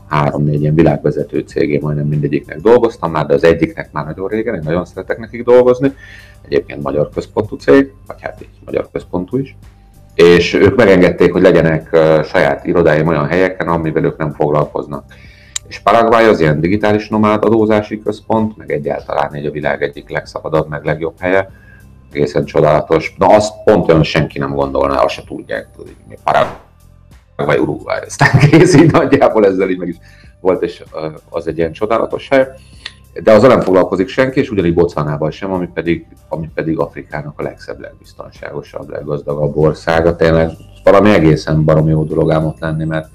három-négy 0.08 0.60
ilyen 0.60 0.74
világvezető 0.74 1.38
cégé 1.38 1.78
majdnem 1.78 2.06
mindegyiknek 2.06 2.60
dolgoztam 2.60 3.10
már, 3.10 3.26
de 3.26 3.34
az 3.34 3.44
egyiknek 3.44 3.92
már 3.92 4.04
nagyon 4.04 4.28
régen, 4.28 4.54
én 4.54 4.60
nagyon 4.64 4.84
szeretek 4.84 5.18
nekik 5.18 5.44
dolgozni, 5.44 5.92
egyébként 6.44 6.82
magyar 6.82 7.08
központú 7.14 7.56
cég, 7.56 7.92
vagy 8.06 8.20
hát 8.20 8.40
így 8.42 8.48
magyar 8.64 8.88
központú 8.92 9.36
is, 9.36 9.56
és 10.14 10.54
ők 10.54 10.76
megengedték, 10.76 11.32
hogy 11.32 11.42
legyenek 11.42 11.88
saját 12.24 12.66
irodáim 12.66 13.06
olyan 13.06 13.26
helyeken, 13.26 13.68
amivel 13.68 14.04
ők 14.04 14.16
nem 14.16 14.32
foglalkoznak. 14.32 15.04
És 15.68 15.78
Paraguay 15.78 16.24
az 16.24 16.40
ilyen 16.40 16.60
digitális 16.60 17.08
nomád 17.08 17.44
adózási 17.44 18.02
központ, 18.02 18.56
meg 18.56 18.70
egyáltalán 18.70 19.34
egy 19.34 19.46
a 19.46 19.50
világ 19.50 19.82
egyik 19.82 20.08
legszabadabb, 20.08 20.68
meg 20.68 20.84
legjobb 20.84 21.14
helye, 21.18 21.50
egészen 22.12 22.44
csodálatos. 22.44 23.14
Na 23.18 23.26
azt 23.26 23.54
pont 23.64 23.88
olyan 23.88 24.02
senki 24.02 24.38
nem 24.38 24.54
gondolná, 24.54 25.00
azt 25.00 25.14
se 25.14 25.22
tudják, 25.26 25.68
hogy 25.76 25.96
Paraguay, 26.24 27.58
Uruguay, 27.58 28.00
aztán 28.06 28.38
kész, 28.50 28.74
így 28.74 28.92
nagyjából 28.92 29.46
ezzel 29.46 29.70
így 29.70 29.78
meg 29.78 29.88
is 29.88 29.96
volt, 30.40 30.62
és 30.62 30.82
az 31.28 31.46
egy 31.46 31.58
ilyen 31.58 31.72
csodálatos 31.72 32.28
hely. 32.28 32.48
De 33.22 33.32
azzal 33.32 33.48
nem 33.48 33.60
foglalkozik 33.60 34.08
senki, 34.08 34.40
és 34.40 34.50
ugyanígy 34.50 34.74
Botswanában 34.74 35.30
sem, 35.30 35.52
ami 35.52 35.68
pedig, 35.74 36.06
ami 36.28 36.50
pedig 36.54 36.78
Afrikának 36.78 37.38
a 37.40 37.42
legszebb, 37.42 37.80
legbiztonságosabb, 37.80 38.90
leggazdagabb 38.90 39.56
országa. 39.56 40.16
Tényleg 40.16 40.50
valami 40.84 41.10
egészen 41.10 41.64
baromi 41.64 41.90
jó 41.90 42.04
dolog 42.04 42.30
ám 42.30 42.46
ott 42.46 42.58
lenni, 42.58 42.84
mert, 42.84 43.08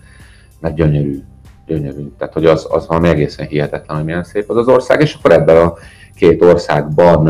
mert 0.60 0.76
gyönyörű, 0.76 1.24
gyönyörű. 1.70 2.08
Tehát, 2.18 2.34
hogy 2.34 2.46
az, 2.46 2.68
az 2.70 2.88
valami 2.88 3.08
egészen 3.08 3.48
hihetetlen, 3.48 3.98
hogy 3.98 4.06
milyen 4.06 4.24
szép 4.24 4.50
az 4.50 4.58
az 4.58 4.68
ország, 4.68 5.02
és 5.02 5.14
akkor 5.14 5.32
ebben 5.32 5.58
a 5.58 5.74
két 6.16 6.42
országban 6.42 7.28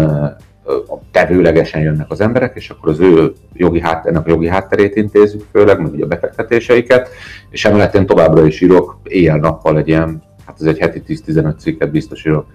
tevőlegesen 1.11 1.81
jönnek 1.81 2.11
az 2.11 2.21
emberek, 2.21 2.55
és 2.55 2.69
akkor 2.69 2.89
az 2.89 2.99
ő 2.99 3.33
jogi 3.53 3.81
hátternek 3.81 4.25
a 4.25 4.29
jogi 4.29 4.47
hátterét 4.47 4.95
intézzük, 4.95 5.45
főleg, 5.51 5.79
meg 5.79 5.91
ugye 5.91 6.03
a 6.03 6.07
befektetéseiket, 6.07 7.09
és 7.49 7.65
emellett 7.65 7.95
én 7.95 8.05
továbbra 8.05 8.45
is 8.45 8.61
írok 8.61 8.99
éjjel-nappal 9.03 9.77
egy 9.77 9.87
ilyen, 9.87 10.23
hát 10.45 10.55
ez 10.59 10.65
egy 10.65 10.79
heti 10.79 11.01
10-15 11.07 11.57
cikket 11.57 11.91
biztos 11.91 12.25
írok 12.25 12.45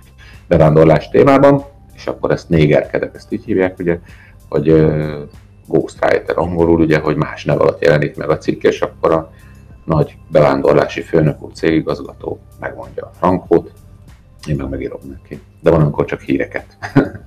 bevándorlás 0.49 1.09
témában, 1.09 1.65
és 1.95 2.07
akkor 2.07 2.31
ezt 2.31 2.49
négerkedek, 2.49 3.15
ezt 3.15 3.33
így 3.33 3.45
hívják, 3.45 3.79
ugye, 3.79 3.99
hogy 4.49 4.69
uh, 4.69 5.13
ghostwriter 5.67 6.39
angolul, 6.39 6.81
ugye, 6.81 6.99
hogy 6.99 7.17
más 7.17 7.45
nev 7.45 7.61
alatt 7.61 7.83
jelenik 7.85 8.17
meg 8.17 8.31
a 8.31 8.39
cikk, 8.39 8.63
és 8.63 8.81
akkor 8.81 9.13
a 9.13 9.31
nagy 9.85 10.17
bevándorlási 10.29 11.03
főnök 11.03 11.43
úr, 11.43 11.53
cégigazgató 11.53 12.39
megmondja 12.61 13.05
a 13.05 13.11
frankót, 13.19 13.73
én 14.47 14.57
meg 14.57 14.69
megírom 14.69 15.01
neki. 15.11 15.43
De 15.61 15.71
van, 15.71 15.81
amikor 15.81 16.05
csak 16.05 16.21
híreket. 16.21 16.67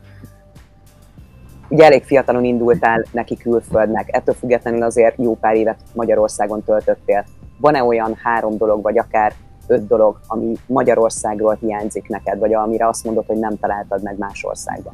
Ugye 1.70 1.86
elég 1.86 2.04
fiatalon 2.04 2.44
indultál 2.44 3.06
neki 3.12 3.38
külföldnek, 3.38 4.16
ettől 4.16 4.36
függetlenül 4.36 4.84
azért 4.84 5.18
jó 5.18 5.36
pár 5.36 5.56
évet 5.56 5.80
Magyarországon 5.94 6.64
töltöttél. 6.64 7.26
Van-e 7.60 7.84
olyan 7.84 8.20
három 8.24 8.58
dolog, 8.58 8.82
vagy 8.82 8.98
akár 8.98 9.34
öt 9.68 9.88
dolog, 9.88 10.20
ami 10.28 10.54
Magyarországról 10.66 11.58
hiányzik 11.60 12.08
neked, 12.08 12.40
vagy 12.40 12.54
amire 12.54 12.88
azt 12.88 13.04
mondod, 13.04 13.26
hogy 13.26 13.38
nem 13.38 13.58
találtad 13.60 14.04
meg 14.04 14.18
más 14.18 14.44
országban? 14.44 14.94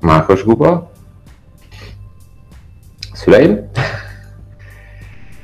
Mákos 0.00 0.44
Guba, 0.44 0.90
szüleim, 3.12 3.70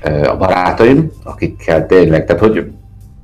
a 0.02 0.36
barátaim, 0.36 1.10
akikkel 1.24 1.86
tényleg, 1.86 2.24
tehát 2.24 2.42
hogy 2.42 2.70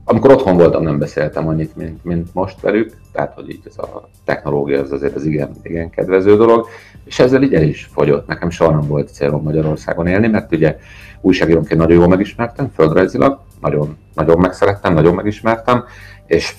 amikor 0.09 0.31
otthon 0.31 0.57
voltam, 0.57 0.83
nem 0.83 0.99
beszéltem 0.99 1.49
annyit, 1.49 1.77
mint, 1.77 2.05
mint 2.05 2.35
most 2.35 2.61
velük, 2.61 2.97
tehát 3.13 3.35
hogy 3.35 3.51
így 3.51 3.61
ez 3.67 3.79
a 3.79 4.09
technológia 4.25 4.81
az 4.81 4.93
azért 4.93 5.15
az 5.15 5.25
igen, 5.25 5.51
igen 5.63 5.91
kedvező 5.91 6.37
dolog, 6.37 6.67
és 7.05 7.19
ezzel 7.19 7.43
így 7.43 7.55
el 7.55 7.63
is 7.63 7.89
fogyott. 7.93 8.27
Nekem 8.27 8.51
soha 8.51 8.71
nem 8.71 8.89
volt 8.89 9.13
célom 9.13 9.43
Magyarországon 9.43 10.07
élni, 10.07 10.27
mert 10.27 10.53
ugye 10.53 10.77
újságírónként 11.21 11.81
nagyon 11.81 11.97
jól 11.97 12.09
megismertem, 12.09 12.71
földrajzilag, 12.75 13.41
nagyon, 13.61 13.97
nagyon 14.15 14.39
megszerettem, 14.39 14.95
nagyon 14.95 15.15
megismertem, 15.15 15.85
és 16.27 16.55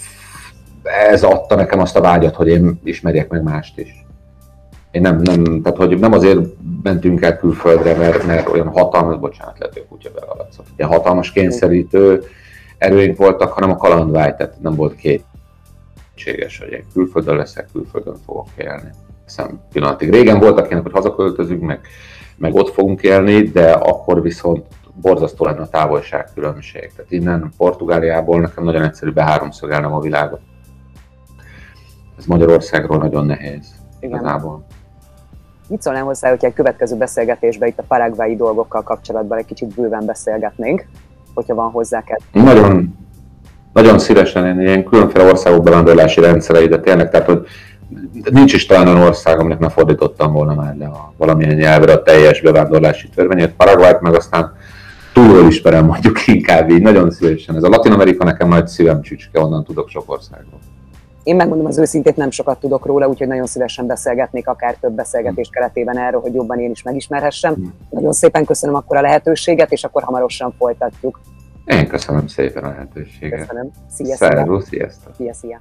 ez 1.09 1.23
adta 1.23 1.55
nekem 1.55 1.79
azt 1.79 1.95
a 1.95 2.01
vágyat, 2.01 2.35
hogy 2.35 2.47
én 2.47 2.79
ismerjek 2.83 3.29
meg 3.29 3.43
mást 3.43 3.79
is. 3.79 4.05
Én 4.91 5.01
nem, 5.01 5.21
nem, 5.21 5.61
tehát 5.61 5.77
hogy 5.77 5.99
nem 5.99 6.13
azért 6.13 6.39
mentünk 6.83 7.21
el 7.21 7.37
külföldre, 7.37 7.95
mert, 7.95 8.25
mert 8.25 8.49
olyan 8.49 8.67
hatalmas, 8.67 9.17
bocsánat, 9.19 9.59
lehet, 9.59 9.73
hogy 9.73 9.83
a 9.85 9.89
kutya 9.89 10.09
belalatszott, 10.19 10.65
ilyen 10.75 10.89
hatalmas 10.89 11.31
kényszerítő 11.31 12.23
erőink 12.77 13.17
voltak, 13.17 13.51
hanem 13.51 13.69
a 13.69 13.75
kalandvágy, 13.75 14.35
tehát 14.35 14.61
nem 14.61 14.75
volt 14.75 14.95
két 14.95 15.23
kétséges, 16.17 16.59
hogy 16.59 16.71
én 16.71 16.83
külföldön 16.93 17.35
leszek, 17.35 17.67
külföldön 17.71 18.15
fogok 18.25 18.47
élni. 18.57 18.89
Hiszem 19.25 19.59
pillanatig. 19.71 20.09
Régen 20.09 20.39
voltak 20.39 20.65
ilyenek, 20.65 20.83
hogy 20.83 20.93
hazaköltözünk, 20.93 21.61
meg, 21.61 21.79
meg 22.37 22.55
ott 22.55 22.73
fogunk 22.73 23.01
élni, 23.01 23.41
de 23.41 23.71
akkor 23.71 24.21
viszont 24.21 24.65
borzasztó 25.01 25.45
lenne 25.45 25.61
a 25.61 25.67
távolság 25.67 26.29
különbség. 26.33 26.91
Tehát 26.95 27.11
innen 27.11 27.51
Portugáliából 27.57 28.39
nekem 28.39 28.63
nagyon 28.63 28.83
egyszerű 28.83 29.11
beháromszögelnem 29.11 29.93
a 29.93 29.99
világot. 29.99 30.39
Ez 32.17 32.25
Magyarországról 32.25 32.97
nagyon 32.97 33.25
nehéz. 33.25 33.75
Igen. 33.99 34.19
Igazából. 34.19 34.65
Mit 35.67 35.81
szólnál 35.81 36.03
hozzá, 36.03 36.29
hogyha 36.29 36.47
egy 36.47 36.53
következő 36.53 36.95
beszélgetésben 36.95 37.69
itt 37.69 37.79
a 37.79 37.83
paraguayi 37.87 38.35
dolgokkal 38.35 38.81
kapcsolatban 38.83 39.37
egy 39.37 39.45
kicsit 39.45 39.75
bőven 39.75 40.05
beszélgetnénk, 40.05 40.85
hogyha 41.33 41.55
van 41.55 41.71
hozzá 41.71 42.03
kell? 42.03 42.43
Nagyon, 42.43 42.95
nagyon 43.73 43.99
szívesen 43.99 44.45
én 44.45 44.59
ilyen 44.59 44.83
különféle 44.83 45.23
országok 45.23 45.63
bevándorlási 45.63 46.21
rendszerei, 46.21 46.67
de 46.67 46.79
tényleg, 46.79 47.09
tehát 47.09 47.25
hogy 47.25 47.47
nincs 48.31 48.53
is 48.53 48.65
talán 48.65 48.87
olyan 48.87 49.07
ország, 49.07 49.39
aminek 49.39 49.59
ne 49.59 49.69
fordítottam 49.69 50.33
volna 50.33 50.53
már 50.55 50.75
le 50.77 50.85
a 50.85 51.13
valamilyen 51.17 51.55
nyelvre 51.55 51.93
a 51.93 52.01
teljes 52.01 52.41
bevándorlási 52.41 53.09
törvényét. 53.09 53.53
Paraguayt 53.55 54.01
meg 54.01 54.13
aztán 54.13 54.53
túlról 55.13 55.47
ismerem 55.47 55.85
mondjuk 55.85 56.27
inkább 56.27 56.69
így, 56.69 56.81
nagyon 56.81 57.11
szívesen. 57.11 57.55
Ez 57.55 57.63
a 57.63 57.69
Latin 57.69 57.91
Amerika 57.91 58.23
nekem 58.23 58.47
nagy 58.47 58.67
szívem 58.67 59.01
csücske, 59.01 59.39
onnan 59.39 59.63
tudok 59.63 59.89
sok 59.89 60.11
országról. 60.11 60.59
Én 61.27 61.35
megmondom 61.35 61.65
az 61.65 61.77
őszintét, 61.77 62.15
nem 62.15 62.31
sokat 62.31 62.59
tudok 62.59 62.85
róla, 62.85 63.07
úgyhogy 63.07 63.27
nagyon 63.27 63.45
szívesen 63.45 63.85
beszélgetnék 63.85 64.47
akár 64.47 64.75
több 64.75 64.93
beszélgetés 64.93 65.49
keretében 65.51 65.97
erről, 65.97 66.21
hogy 66.21 66.33
jobban 66.33 66.59
én 66.59 66.71
is 66.71 66.81
megismerhessem. 66.81 67.53
Hmm. 67.53 67.73
Nagyon 67.89 68.13
szépen 68.13 68.45
köszönöm 68.45 68.75
akkor 68.75 68.97
a 68.97 69.01
lehetőséget, 69.01 69.71
és 69.71 69.83
akkor 69.83 70.03
hamarosan 70.03 70.53
folytatjuk. 70.57 71.19
Én 71.65 71.87
köszönöm 71.87 72.27
szépen 72.27 72.63
a 72.63 72.67
lehetőséget. 72.67 73.39
Köszönöm. 73.39 73.71
Szia, 73.89 74.05
szia. 74.05 74.15
Szervusz, 74.15 74.67
sziasztok. 74.67 75.13
Szia, 75.15 75.33
szia. 75.33 75.59